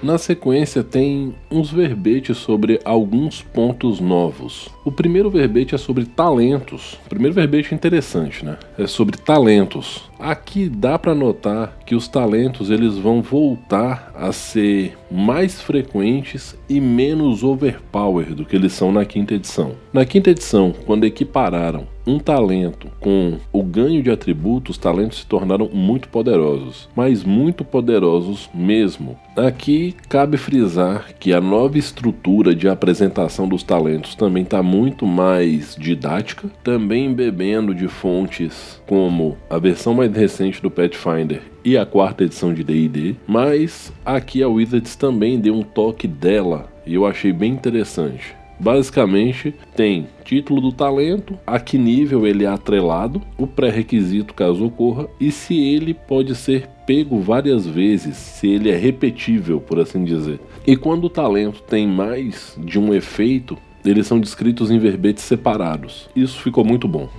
Na 0.03 0.17
sequência 0.17 0.83
tem 0.83 1.35
uns 1.49 1.71
verbetes 1.71 2.37
sobre 2.37 2.79
alguns 2.83 3.43
pontos 3.43 3.99
novos. 3.99 4.67
O 4.83 4.91
primeiro 4.91 5.29
verbete 5.29 5.75
é 5.75 5.77
sobre 5.77 6.05
talentos. 6.05 6.93
O 7.05 7.09
primeiro 7.09 7.35
verbete 7.35 7.71
é 7.71 7.75
interessante, 7.75 8.43
né? 8.43 8.57
É 8.79 8.87
sobre 8.87 9.15
talentos. 9.15 10.09
Aqui 10.17 10.67
dá 10.67 10.97
para 10.97 11.13
notar 11.13 11.77
que 11.85 11.93
os 11.93 12.07
talentos 12.07 12.71
eles 12.71 12.97
vão 12.97 13.21
voltar 13.21 14.11
a 14.15 14.31
ser 14.31 14.97
mais 15.11 15.61
frequentes 15.61 16.57
e 16.67 16.81
menos 16.81 17.43
overpower 17.43 18.33
do 18.33 18.43
que 18.43 18.55
eles 18.55 18.73
são 18.73 18.91
na 18.91 19.05
quinta 19.05 19.35
edição. 19.35 19.73
Na 19.93 20.03
quinta 20.03 20.31
edição, 20.31 20.73
quando 20.85 21.03
equipararam 21.03 21.85
um 22.05 22.19
talento 22.19 22.87
com 22.99 23.37
o 23.51 23.63
ganho 23.63 24.01
de 24.01 24.09
atributos, 24.09 24.75
os 24.75 24.77
talentos 24.77 25.19
se 25.19 25.25
tornaram 25.25 25.69
muito 25.71 26.07
poderosos, 26.09 26.89
mas 26.95 27.23
muito 27.23 27.63
poderosos 27.63 28.49
mesmo. 28.53 29.17
Aqui 29.35 29.95
cabe 30.09 30.37
frisar 30.37 31.13
que 31.19 31.33
a 31.33 31.39
nova 31.39 31.77
estrutura 31.77 32.55
de 32.55 32.67
apresentação 32.67 33.47
dos 33.47 33.63
talentos 33.63 34.15
também 34.15 34.43
está 34.43 34.61
muito 34.61 35.05
mais 35.05 35.75
didática, 35.75 36.49
também 36.63 37.13
bebendo 37.13 37.73
de 37.73 37.87
fontes 37.87 38.81
como 38.87 39.37
a 39.49 39.57
versão 39.57 39.93
mais 39.93 40.13
recente 40.13 40.61
do 40.61 40.71
Pathfinder 40.71 41.41
e 41.63 41.77
a 41.77 41.85
quarta 41.85 42.23
edição 42.23 42.53
de 42.53 42.63
D&D, 42.63 43.15
mas 43.27 43.93
aqui 44.05 44.41
a 44.41 44.47
Wizards 44.47 44.95
também 44.95 45.39
deu 45.39 45.53
um 45.53 45.63
toque 45.63 46.07
dela 46.07 46.71
e 46.85 46.95
eu 46.95 47.05
achei 47.05 47.31
bem 47.31 47.53
interessante. 47.53 48.40
Basicamente, 48.61 49.55
tem 49.75 50.07
título 50.23 50.61
do 50.61 50.71
talento, 50.71 51.35
a 51.47 51.59
que 51.59 51.79
nível 51.79 52.27
ele 52.27 52.45
é 52.45 52.47
atrelado, 52.47 53.19
o 53.35 53.47
pré-requisito 53.47 54.35
caso 54.35 54.63
ocorra 54.63 55.07
e 55.19 55.31
se 55.31 55.59
ele 55.59 55.95
pode 55.95 56.35
ser 56.35 56.69
pego 56.85 57.19
várias 57.19 57.65
vezes, 57.65 58.15
se 58.17 58.47
ele 58.47 58.69
é 58.69 58.77
repetível, 58.77 59.59
por 59.59 59.79
assim 59.79 60.03
dizer. 60.03 60.39
E 60.67 60.77
quando 60.77 61.05
o 61.05 61.09
talento 61.09 61.63
tem 61.63 61.87
mais 61.87 62.55
de 62.63 62.77
um 62.77 62.93
efeito, 62.93 63.57
eles 63.83 64.05
são 64.05 64.19
descritos 64.19 64.69
em 64.69 64.77
verbetes 64.77 65.23
separados. 65.23 66.07
Isso 66.15 66.39
ficou 66.39 66.63
muito 66.63 66.87
bom. 66.87 67.09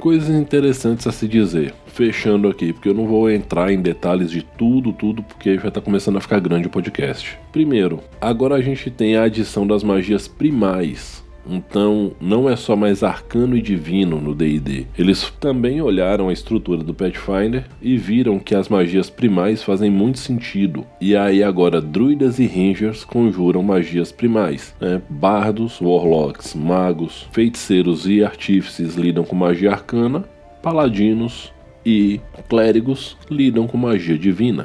Coisas 0.00 0.30
interessantes 0.30 1.06
a 1.06 1.12
se 1.12 1.28
dizer. 1.28 1.74
Fechando 1.86 2.48
aqui, 2.48 2.72
porque 2.72 2.88
eu 2.88 2.94
não 2.94 3.06
vou 3.06 3.30
entrar 3.30 3.70
em 3.70 3.82
detalhes 3.82 4.30
de 4.30 4.42
tudo, 4.42 4.94
tudo, 4.94 5.22
porque 5.22 5.58
já 5.58 5.68
está 5.68 5.78
começando 5.78 6.16
a 6.16 6.20
ficar 6.22 6.40
grande 6.40 6.68
o 6.68 6.70
podcast. 6.70 7.38
Primeiro, 7.52 8.00
agora 8.18 8.54
a 8.54 8.62
gente 8.62 8.90
tem 8.90 9.16
a 9.16 9.24
adição 9.24 9.66
das 9.66 9.84
magias 9.84 10.26
primais 10.26 11.19
então, 11.48 12.12
não 12.20 12.48
é 12.48 12.56
só 12.56 12.76
mais 12.76 13.02
arcano 13.02 13.56
e 13.56 13.62
divino 13.62 14.20
no 14.20 14.34
D&D. 14.34 14.86
Eles 14.98 15.30
também 15.40 15.80
olharam 15.80 16.28
a 16.28 16.32
estrutura 16.32 16.82
do 16.82 16.94
Pathfinder 16.94 17.64
e 17.80 17.96
viram 17.96 18.38
que 18.38 18.54
as 18.54 18.68
magias 18.68 19.08
primais 19.08 19.62
fazem 19.62 19.90
muito 19.90 20.18
sentido. 20.18 20.86
E 21.00 21.16
aí 21.16 21.42
agora 21.42 21.80
druidas 21.80 22.38
e 22.38 22.46
rangers 22.46 23.04
conjuram 23.04 23.62
magias 23.62 24.12
primais. 24.12 24.74
Né? 24.80 25.00
Bardos, 25.08 25.80
warlocks, 25.80 26.54
magos, 26.54 27.26
feiticeiros 27.32 28.06
e 28.06 28.24
artífices 28.24 28.94
lidam 28.94 29.24
com 29.24 29.34
magia 29.34 29.72
arcana. 29.72 30.24
Paladinos 30.62 31.52
e 31.84 32.20
clérigos 32.48 33.16
lidam 33.30 33.66
com 33.66 33.78
magia 33.78 34.18
divina. 34.18 34.64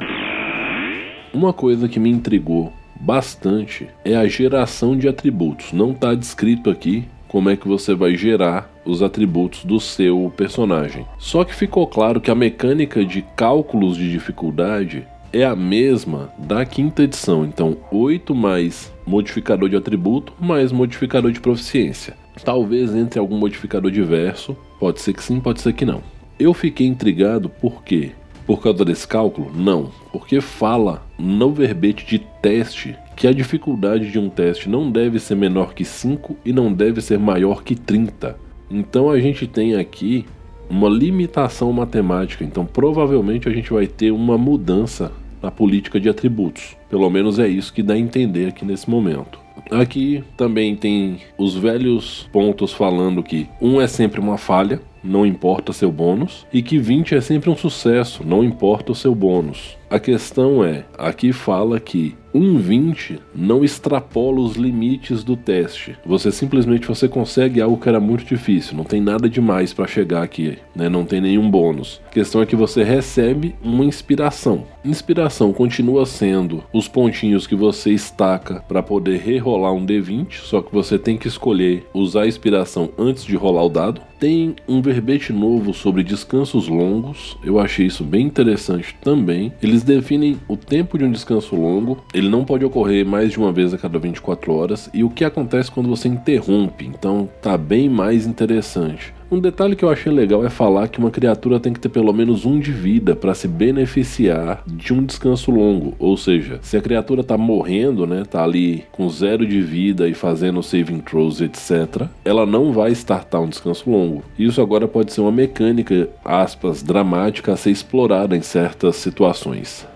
Uma 1.34 1.54
coisa 1.54 1.88
que 1.88 2.00
me 2.00 2.10
intrigou 2.10 2.72
bastante 3.06 3.88
é 4.04 4.16
a 4.16 4.28
geração 4.28 4.98
de 4.98 5.08
atributos. 5.08 5.72
Não 5.72 5.92
está 5.92 6.16
descrito 6.16 6.72
aqui 6.72 7.06
como 7.28 7.52
é 7.52 7.56
que 7.56 7.68
você 7.68 7.94
vai 7.94 8.16
gerar 8.16 8.68
os 8.84 9.04
atributos 9.04 9.64
do 9.64 9.80
seu 9.80 10.34
personagem. 10.36 11.06
Só 11.20 11.44
que 11.44 11.54
ficou 11.54 11.86
claro 11.86 12.20
que 12.20 12.32
a 12.32 12.36
mecânica 12.36 13.06
de 13.06 13.22
cálculos 13.36 13.96
de 13.96 14.12
dificuldade 14.12 15.06
é 15.32 15.46
a 15.46 15.56
mesma 15.56 16.32
da 16.40 16.66
quinta 16.66 17.04
edição. 17.04 17.46
Então, 17.46 17.78
8 17.92 18.34
mais 18.34 18.92
modificador 19.06 19.70
de 19.70 19.76
atributo 19.76 20.34
mais 20.40 20.72
modificador 20.72 21.32
de 21.32 21.40
proficiência. 21.40 22.16
Talvez 22.44 22.96
entre 22.96 23.20
algum 23.20 23.38
modificador 23.38 23.92
diverso, 23.92 24.58
pode 24.80 25.00
ser 25.00 25.14
que 25.14 25.24
sim, 25.24 25.40
pode 25.40 25.62
ser 25.62 25.74
que 25.74 25.86
não. 25.86 26.02
Eu 26.40 26.54
fiquei 26.54 26.88
intrigado 26.88 27.50
porque 27.50 28.14
por 28.46 28.62
causa 28.62 28.86
desse 28.86 29.08
cálculo? 29.08 29.52
Não, 29.54 29.90
porque 30.12 30.40
fala 30.42 31.06
no 31.18 31.52
verbete 31.52 32.06
de 32.06 32.20
teste 32.42 32.96
que 33.16 33.28
a 33.28 33.34
dificuldade 33.34 34.12
de 34.12 34.20
um 34.20 34.30
teste 34.30 34.70
não 34.70 34.92
deve 34.92 35.20
ser 35.20 35.36
menor 35.36 35.74
que 35.74 35.86
5 35.86 36.38
e 36.46 36.52
não 36.52 36.72
deve 36.72 37.02
ser 37.02 37.18
maior 37.18 37.64
que 37.64 37.76
30. 37.76 38.38
Então 38.70 39.10
a 39.10 39.20
gente 39.20 39.48
tem 39.48 39.76
aqui 39.76 40.26
uma 40.70 40.90
limitação 40.90 41.72
matemática, 41.72 42.44
então 42.44 42.66
provavelmente 42.66 43.48
a 43.48 43.52
gente 43.52 43.72
vai 43.72 43.88
ter 43.88 44.12
uma 44.12 44.38
mudança 44.38 45.12
na 45.42 45.52
política 45.52 46.00
de 46.00 46.10
atributos. 46.10 46.76
Pelo 46.90 47.10
menos 47.10 47.38
é 47.40 47.48
isso 47.48 47.74
que 47.74 47.84
dá 47.84 47.94
a 47.94 48.00
entender 48.00 48.48
aqui 48.48 48.66
nesse 48.66 48.90
momento. 48.90 49.40
Aqui 49.72 50.24
também 50.36 50.76
tem 50.76 51.20
os 51.38 51.56
velhos 51.56 52.30
pontos 52.32 52.74
falando 52.74 53.24
que 53.24 53.48
um 53.62 53.80
é 53.80 53.88
sempre 53.88 54.20
uma 54.20 54.38
falha, 54.38 54.82
não 55.06 55.26
importa 55.26 55.72
seu 55.72 55.92
bônus, 55.92 56.46
e 56.52 56.62
que 56.62 56.78
20 56.78 57.16
é 57.16 57.22
sempre 57.22 57.50
um 57.50 57.56
sucesso, 57.56 58.24
não 58.26 58.44
importa 58.44 58.92
o 58.92 58.96
seu 58.96 59.14
bônus. 59.14 59.78
A 59.90 60.00
questão 60.00 60.64
é, 60.64 60.84
aqui 60.98 61.32
fala 61.32 61.80
que 61.80 62.16
um 62.34 62.58
20 62.58 63.18
não 63.34 63.64
extrapola 63.64 64.42
os 64.42 64.58
limites 64.58 65.24
do 65.24 65.38
teste. 65.38 65.96
Você 66.06 66.34
simplesmente 66.34 66.86
você 66.86 67.08
consegue 67.08 67.62
algo 67.62 67.78
que 67.78 67.88
era 67.88 68.00
muito 68.00 68.26
difícil, 68.26 68.76
não 68.76 68.84
tem 68.84 69.00
nada 69.00 69.30
demais 69.30 69.74
para 69.74 69.88
chegar 69.88 70.22
aqui, 70.22 70.58
né? 70.76 70.90
Não 70.90 71.06
tem 71.06 71.22
nenhum 71.22 71.50
bônus. 71.50 72.02
A 72.08 72.10
questão 72.10 72.42
é 72.42 72.46
que 72.46 72.56
você 72.56 72.84
recebe 72.84 73.56
uma 73.64 73.86
inspiração. 73.86 74.66
Inspiração 74.84 75.54
continua 75.54 76.06
sendo 76.06 76.62
os 76.74 76.90
pontinhos 76.90 77.48
que 77.48 77.56
você 77.56 77.92
estaca 77.92 78.56
para 78.68 78.84
poder 78.84 79.20
rerolar 79.20 79.72
um 79.72 79.86
D20, 79.86 80.42
só 80.42 80.62
que 80.62 80.74
você 80.74 81.00
tem 81.00 81.18
que 81.18 81.30
escolher 81.30 81.88
usar 81.94 82.24
a 82.24 82.28
inspiração 82.28 82.90
antes 82.98 83.24
de 83.24 83.38
rolar 83.38 83.64
o 83.64 83.70
dado. 83.70 84.02
Tem 84.20 84.56
um 84.68 84.82
verbete 84.96 85.34
novo 85.34 85.74
sobre 85.74 86.04
descansos 86.04 86.70
longos, 86.70 87.38
eu 87.44 87.60
achei 87.60 87.86
isso 87.86 88.02
bem 88.02 88.26
interessante 88.26 88.96
também. 89.02 89.52
Eles 89.62 89.84
definem 89.84 90.38
o 90.48 90.56
tempo 90.56 90.98
de 90.98 91.04
um 91.04 91.12
descanso 91.12 91.54
longo, 91.54 91.98
ele 92.14 92.30
não 92.30 92.46
pode 92.46 92.64
ocorrer 92.64 93.06
mais 93.06 93.32
de 93.32 93.38
uma 93.38 93.52
vez 93.52 93.74
a 93.74 93.78
cada 93.78 94.00
24 94.00 94.54
horas, 94.54 94.90
e 94.94 95.04
o 95.04 95.10
que 95.10 95.26
acontece 95.26 95.70
quando 95.70 95.90
você 95.90 96.08
interrompe, 96.08 96.86
então 96.86 97.30
tá 97.42 97.58
bem 97.58 97.90
mais 97.90 98.26
interessante. 98.26 99.15
Um 99.32 99.40
detalhe 99.40 99.76
que 99.76 99.84
eu 99.84 99.90
achei 99.90 100.12
legal 100.12 100.46
é 100.46 100.50
falar 100.52 100.88
que 100.88 101.00
uma 101.00 101.10
criatura 101.10 101.60
tem 101.60 101.74
que 101.74 101.80
ter 101.80 101.90
pelo 101.90 102.14
menos 102.14 102.46
um 102.46 102.60
de 102.60 102.72
vida 102.72 103.16
para 103.16 103.34
se 103.34 103.48
beneficiar 103.48 104.62
de 104.68 104.94
um 104.94 105.04
descanso 105.04 105.50
longo. 105.50 105.96
Ou 105.98 106.16
seja, 106.16 106.60
se 106.62 106.78
a 106.78 106.82
criatura 106.82 107.24
tá 107.24 107.36
morrendo, 107.36 108.06
né, 108.06 108.24
tá 108.24 108.44
ali 108.44 108.84
com 108.92 109.10
zero 109.10 109.46
de 109.46 109.62
vida 109.62 110.08
e 110.08 110.14
fazendo 110.14 110.62
saving 110.62 111.00
throws, 111.00 111.42
etc., 111.42 112.08
ela 112.24 112.46
não 112.46 112.72
vai 112.72 112.92
startar 112.92 113.42
um 113.42 113.50
descanso 113.50 113.90
longo. 113.90 114.24
Isso 114.38 114.62
agora 114.62 114.88
pode 114.88 115.12
ser 115.12 115.22
uma 115.22 115.32
mecânica, 115.32 116.08
aspas, 116.24 116.84
dramática 116.84 117.52
a 117.52 117.58
ser 117.58 117.72
explorada 117.72 118.38
em 118.38 118.42
certas 118.42 118.96
situações. 118.96 119.88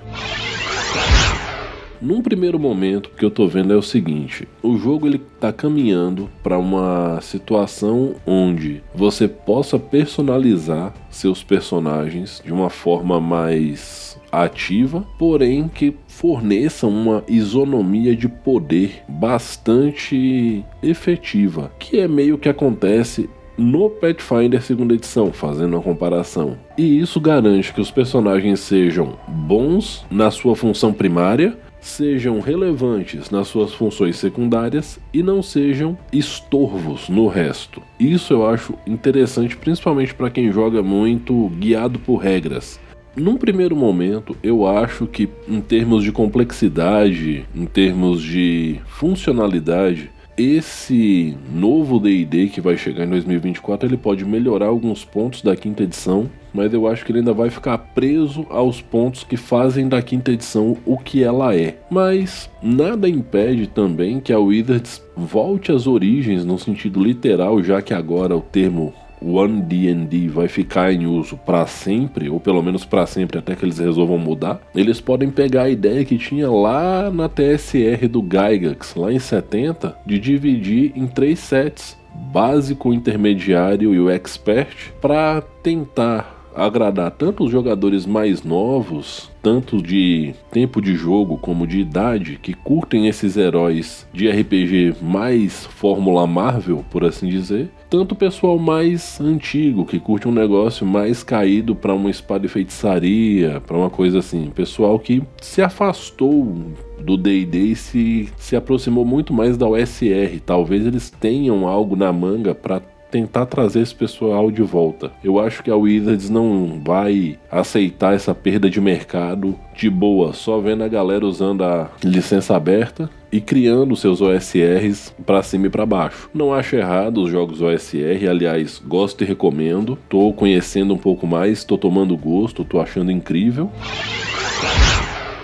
Num 2.01 2.21
primeiro 2.21 2.57
momento, 2.57 3.07
o 3.07 3.09
que 3.09 3.25
eu 3.25 3.31
tô 3.31 3.47
vendo 3.47 3.73
é 3.73 3.75
o 3.75 3.81
seguinte: 3.81 4.47
o 4.63 4.77
jogo 4.77 5.05
ele 5.05 5.21
tá 5.39 5.51
caminhando 5.51 6.29
para 6.41 6.57
uma 6.57 7.19
situação 7.21 8.15
onde 8.25 8.81
você 8.95 9.27
possa 9.27 9.77
personalizar 9.77 10.93
seus 11.09 11.43
personagens 11.43 12.41
de 12.43 12.53
uma 12.53 12.69
forma 12.69 13.19
mais 13.19 14.17
ativa, 14.31 15.05
porém 15.17 15.67
que 15.67 15.95
forneça 16.07 16.87
uma 16.87 17.23
isonomia 17.27 18.15
de 18.15 18.29
poder 18.29 19.03
bastante 19.07 20.63
efetiva, 20.81 21.71
que 21.79 21.99
é 21.99 22.07
meio 22.07 22.37
que 22.37 22.47
acontece 22.47 23.29
no 23.57 23.89
Pathfinder 23.89 24.61
segunda 24.61 24.93
edição, 24.93 25.33
fazendo 25.33 25.73
uma 25.73 25.83
comparação. 25.83 26.57
E 26.77 26.99
isso 26.99 27.19
garante 27.19 27.73
que 27.73 27.81
os 27.81 27.91
personagens 27.91 28.61
sejam 28.61 29.17
bons 29.27 30.05
na 30.09 30.31
sua 30.31 30.55
função 30.55 30.93
primária, 30.93 31.57
sejam 31.81 32.39
relevantes 32.39 33.29
nas 33.29 33.47
suas 33.47 33.73
funções 33.73 34.17
secundárias 34.17 34.99
e 35.13 35.23
não 35.23 35.41
sejam 35.41 35.97
estorvos 36.11 37.09
no 37.09 37.27
resto. 37.27 37.81
Isso 37.99 38.33
eu 38.33 38.47
acho 38.47 38.73
interessante, 38.85 39.55
principalmente 39.55 40.13
para 40.13 40.29
quem 40.29 40.51
joga 40.51 40.81
muito 40.83 41.49
guiado 41.59 41.99
por 41.99 42.17
regras. 42.17 42.79
Num 43.15 43.37
primeiro 43.37 43.75
momento, 43.75 44.37
eu 44.41 44.67
acho 44.67 45.07
que, 45.07 45.27
em 45.47 45.59
termos 45.59 46.03
de 46.03 46.11
complexidade, 46.11 47.45
em 47.55 47.65
termos 47.65 48.21
de 48.21 48.79
funcionalidade, 48.85 50.11
esse 50.39 51.37
novo 51.53 51.99
D&D 51.99 52.47
que 52.47 52.61
vai 52.61 52.77
chegar 52.77 53.03
em 53.03 53.09
2024, 53.09 53.89
ele 53.89 53.97
pode 53.97 54.23
melhorar 54.23 54.67
alguns 54.67 55.03
pontos 55.03 55.41
da 55.41 55.53
quinta 55.53 55.83
edição, 55.83 56.29
mas 56.53 56.73
eu 56.73 56.87
acho 56.87 57.05
que 57.05 57.11
ele 57.11 57.19
ainda 57.19 57.33
vai 57.33 57.49
ficar 57.49 57.77
preso 57.77 58.45
aos 58.49 58.81
pontos 58.81 59.23
que 59.23 59.35
fazem 59.35 59.89
da 59.89 60.01
quinta 60.01 60.31
edição 60.31 60.77
o 60.85 60.97
que 60.97 61.23
ela 61.23 61.53
é. 61.53 61.77
Mas 61.91 62.49
nada 62.63 63.09
impede 63.09 63.67
também 63.67 64.21
que 64.21 64.31
a 64.31 64.39
Wizards 64.39 65.03
volte 65.15 65.73
às 65.73 65.85
origens 65.85 66.45
no 66.45 66.57
sentido 66.57 67.03
literal, 67.03 67.61
já 67.61 67.81
que 67.81 67.93
agora 67.93 68.35
o 68.35 68.41
termo 68.41 68.93
One 69.21 69.61
D&D 69.61 70.27
vai 70.29 70.47
ficar 70.47 70.93
em 70.93 71.05
uso 71.05 71.37
para 71.37 71.65
sempre, 71.67 72.29
ou 72.29 72.39
pelo 72.39 72.61
menos 72.61 72.85
para 72.85 73.05
sempre 73.05 73.39
até 73.39 73.55
que 73.55 73.65
eles 73.65 73.79
resolvam 73.79 74.17
mudar, 74.17 74.61
eles 74.73 75.01
podem 75.01 75.29
pegar 75.29 75.63
a 75.63 75.69
ideia 75.69 76.05
que 76.05 76.17
tinha 76.17 76.49
lá 76.49 77.09
na 77.11 77.27
TSR 77.27 78.07
do 78.07 78.21
Gygax, 78.21 78.95
lá 78.95 79.11
em 79.11 79.19
70, 79.19 79.95
de 80.05 80.19
dividir 80.19 80.93
em 80.95 81.07
três 81.07 81.39
sets, 81.39 81.97
básico, 82.31 82.93
intermediário 82.93 83.93
e 83.93 83.99
o 83.99 84.09
expert, 84.09 84.91
para 85.01 85.41
tentar 85.63 86.38
agradar 86.55 87.11
tanto 87.11 87.43
os 87.43 87.51
jogadores 87.51 88.05
mais 88.05 88.43
novos, 88.43 89.29
tanto 89.41 89.81
de 89.81 90.33
tempo 90.51 90.81
de 90.81 90.95
jogo 90.95 91.37
como 91.37 91.65
de 91.65 91.79
idade, 91.79 92.39
que 92.41 92.53
curtem 92.53 93.07
esses 93.07 93.37
heróis 93.37 94.07
de 94.13 94.29
RPG 94.29 94.95
mais 95.01 95.65
Fórmula 95.65 96.27
Marvel, 96.27 96.83
por 96.89 97.05
assim 97.05 97.27
dizer, 97.27 97.69
tanto 97.89 98.11
o 98.11 98.17
pessoal 98.17 98.59
mais 98.59 99.19
antigo, 99.19 99.85
que 99.85 99.99
curte 99.99 100.27
um 100.27 100.31
negócio 100.31 100.85
mais 100.85 101.23
caído 101.23 101.75
para 101.75 101.93
uma 101.93 102.09
espada 102.09 102.45
e 102.45 102.49
feitiçaria, 102.49 103.61
para 103.65 103.77
uma 103.77 103.89
coisa 103.89 104.19
assim, 104.19 104.51
pessoal 104.53 104.99
que 104.99 105.23
se 105.41 105.61
afastou 105.61 106.55
do 106.99 107.17
D&D 107.17 107.75
se, 107.75 108.29
se 108.37 108.55
aproximou 108.55 109.05
muito 109.05 109.33
mais 109.33 109.57
da 109.57 109.67
OSR. 109.67 110.39
Talvez 110.45 110.85
eles 110.85 111.09
tenham 111.09 111.67
algo 111.67 111.95
na 111.95 112.11
manga 112.11 112.53
para 112.53 112.81
tentar 113.09 113.45
trazer 113.45 113.81
esse 113.81 113.93
pessoal 113.93 114.51
de 114.51 114.61
volta. 114.61 115.11
Eu 115.23 115.39
acho 115.39 115.63
que 115.63 115.71
a 115.71 115.75
Wizards 115.75 116.29
não 116.29 116.81
vai 116.83 117.39
aceitar 117.51 118.13
essa 118.13 118.33
perda 118.33 118.69
de 118.69 118.79
mercado 118.79 119.55
de 119.75 119.89
boa, 119.89 120.33
só 120.33 120.59
vendo 120.59 120.83
a 120.83 120.87
galera 120.87 121.25
usando 121.25 121.63
a 121.63 121.89
licença 122.03 122.55
aberta 122.55 123.09
e 123.31 123.39
criando 123.39 123.95
seus 123.95 124.21
OSRs 124.21 125.13
para 125.25 125.43
cima 125.43 125.67
e 125.67 125.69
para 125.69 125.85
baixo. 125.85 126.29
Não 126.33 126.53
acho 126.53 126.75
errado 126.75 127.21
os 127.21 127.29
jogos 127.29 127.61
OSR, 127.61 128.27
aliás, 128.29 128.81
gosto 128.85 129.23
e 129.23 129.27
recomendo. 129.27 129.97
Tô 130.09 130.33
conhecendo 130.33 130.93
um 130.93 130.97
pouco 130.97 131.27
mais, 131.27 131.63
tô 131.63 131.77
tomando 131.77 132.17
gosto, 132.17 132.63
tô 132.63 132.79
achando 132.79 133.11
incrível. 133.11 133.71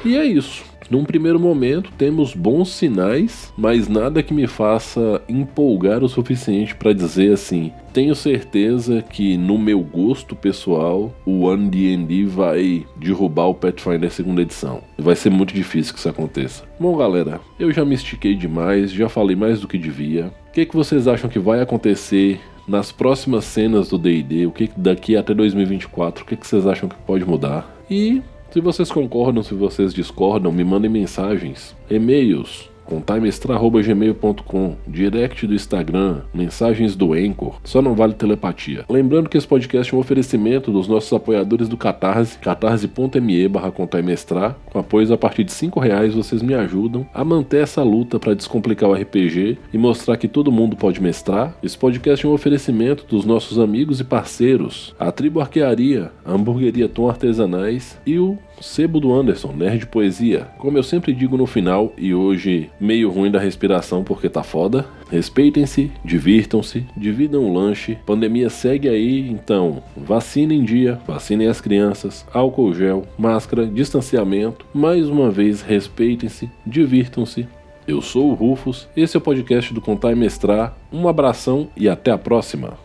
E 0.04 0.16
é 0.16 0.24
isso. 0.24 0.64
Num 0.90 1.04
primeiro 1.04 1.40
momento, 1.40 1.92
temos 1.98 2.34
bons 2.34 2.70
sinais, 2.70 3.52
mas 3.58 3.88
nada 3.88 4.22
que 4.22 4.34
me 4.34 4.48
faça 4.48 5.22
empolgar 5.28 6.04
o 6.04 6.10
suficiente 6.10 6.76
para 6.76 6.94
dizer 6.94 7.34
assim: 7.34 7.72
tenho 7.92 8.14
certeza 8.16 9.02
que, 9.02 9.38
no 9.38 9.58
meu 9.58 9.80
gosto 9.80 10.36
pessoal, 10.36 11.14
o 11.26 11.42
One 11.44 11.70
D&D 11.70 12.26
vai 12.26 12.86
derrubar 12.96 13.48
o 13.48 13.56
Pathfinder 13.56 14.12
segunda 14.12 14.42
edição. 14.42 14.82
Vai 14.98 15.16
ser 15.16 15.30
muito 15.30 15.54
difícil 15.54 15.94
que 15.94 16.00
isso 16.00 16.10
aconteça. 16.10 16.64
Bom, 16.80 16.96
galera, 16.96 17.40
eu 17.60 17.72
já 17.72 17.84
me 17.84 17.96
estiquei 17.96 18.36
demais, 18.36 18.92
já 18.92 19.10
falei 19.10 19.36
mais 19.36 19.60
do 19.60 19.68
que 19.68 19.78
devia. 19.78 20.32
O 20.50 20.52
que, 20.52 20.66
que 20.66 20.76
vocês 20.76 21.08
acham 21.08 21.30
que 21.30 21.40
vai 21.40 21.62
acontecer 21.62 22.40
nas 22.68 22.92
próximas 22.92 23.46
cenas 23.46 23.90
do 23.90 23.98
D&D? 23.98 24.46
O 24.46 24.52
que 24.52 24.70
daqui 24.78 25.18
até 25.18 25.34
2024? 25.34 26.24
O 26.24 26.28
que, 26.28 26.36
que 26.36 26.48
vocês 26.48 26.66
acham 26.68 26.88
que 26.88 26.96
pode 26.96 27.26
mudar? 27.26 27.76
E 27.90 28.22
se 28.52 28.62
vocês 28.62 28.92
concordam, 28.92 29.44
se 29.44 29.54
vocês 29.54 29.94
discordam, 29.94 30.52
me 30.52 30.64
mandem 30.64 30.90
mensagens, 30.90 31.76
e-mails, 31.90 32.70
contaimestra.gmail.com, 32.86 34.76
direct 34.88 35.46
do 35.48 35.54
Instagram, 35.54 36.22
mensagens 36.34 36.96
do 36.96 37.14
Anchor, 37.14 37.60
só 37.64 37.82
não 37.82 37.96
vale 37.96 38.14
telepatia. 38.14 38.86
Lembrando 38.90 39.30
que 39.30 39.38
esse 39.38 39.48
podcast 39.48 39.94
é 39.94 39.98
um 39.98 40.00
oferecimento 40.00 40.72
dos 40.72 40.88
nossos 40.88 41.12
apoiadores 41.12 41.68
do 41.68 41.78
Catarse, 41.78 42.38
catarse.me 42.40 43.48
barra 43.48 43.72
contaimestrar. 43.72 44.56
Com 44.72 44.80
apoios 44.80 45.12
a 45.12 45.18
partir 45.18 45.44
de 45.44 45.52
5 45.52 45.80
reais 45.80 46.14
vocês 46.14 46.42
me 46.42 46.54
ajudam 46.54 47.06
a 47.14 47.24
manter 47.24 47.64
essa 47.64 47.84
luta 47.84 48.20
para 48.20 48.34
descomplicar 48.34 48.90
o 48.90 48.94
RPG 48.94 49.58
e 49.74 49.78
mostrar 49.78 50.18
que 50.18 50.28
todo 50.28 50.52
mundo 50.52 50.76
pode 50.76 51.02
mestrar. 51.02 51.56
Esse 51.62 51.78
podcast 51.78 52.26
é 52.26 52.30
um 52.30 52.34
oferecimento 52.34 53.06
dos 53.06 53.26
nossos 53.26 53.60
amigos 53.60 54.00
e 54.00 54.04
parceiros, 54.04 54.94
a 55.00 55.12
Tribo 55.12 55.40
Arquearia, 55.40 56.12
a 56.24 56.34
Hamburgueria 56.34 56.88
Tom 56.88 57.10
Artesanais 57.10 57.98
e 58.06 58.20
o 58.20 58.38
Sebo 58.62 59.00
do 59.00 59.14
Anderson, 59.14 59.52
Nerd 59.52 59.88
Poesia. 59.88 60.48
Como 60.58 60.78
eu 60.78 60.84
sempre 60.84 61.14
digo 61.14 61.38
no 61.38 61.46
final, 61.46 61.94
e 61.98 62.14
hoje 62.14 62.70
meio 62.80 63.10
ruim 63.10 63.32
da 63.32 63.40
respiração 63.40 64.04
porque 64.04 64.30
tá 64.30 64.44
foda, 64.44 64.86
respeitem-se, 65.10 65.92
divirtam-se, 66.04 66.86
dividam 66.96 67.44
o 67.44 67.54
lanche. 67.54 67.98
Pandemia 68.06 68.50
segue 68.50 68.90
aí, 68.90 69.30
então 69.30 69.84
vacinem 69.96 70.60
em 70.60 70.64
dia, 70.64 71.00
vacinem 71.06 71.48
as 71.48 71.62
crianças, 71.62 72.26
álcool 72.34 72.74
gel, 72.74 73.06
máscara, 73.18 73.66
distanciamento. 73.66 74.66
Mais 74.74 75.10
uma 75.10 75.30
vez, 75.30 75.62
respeitem-se, 75.62 76.50
divirtam-se. 76.66 77.48
Eu 77.88 78.02
sou 78.02 78.32
o 78.32 78.34
Rufus, 78.34 78.88
esse 78.98 79.16
é 79.16 79.20
o 79.20 79.22
podcast 79.22 79.72
do 79.72 79.80
Contar 79.80 80.12
e 80.12 80.16
Mestrar. 80.16 80.76
Um 80.92 81.08
abração 81.08 81.68
e 81.78 81.88
até 81.88 82.10
a 82.10 82.18
próxima. 82.18 82.85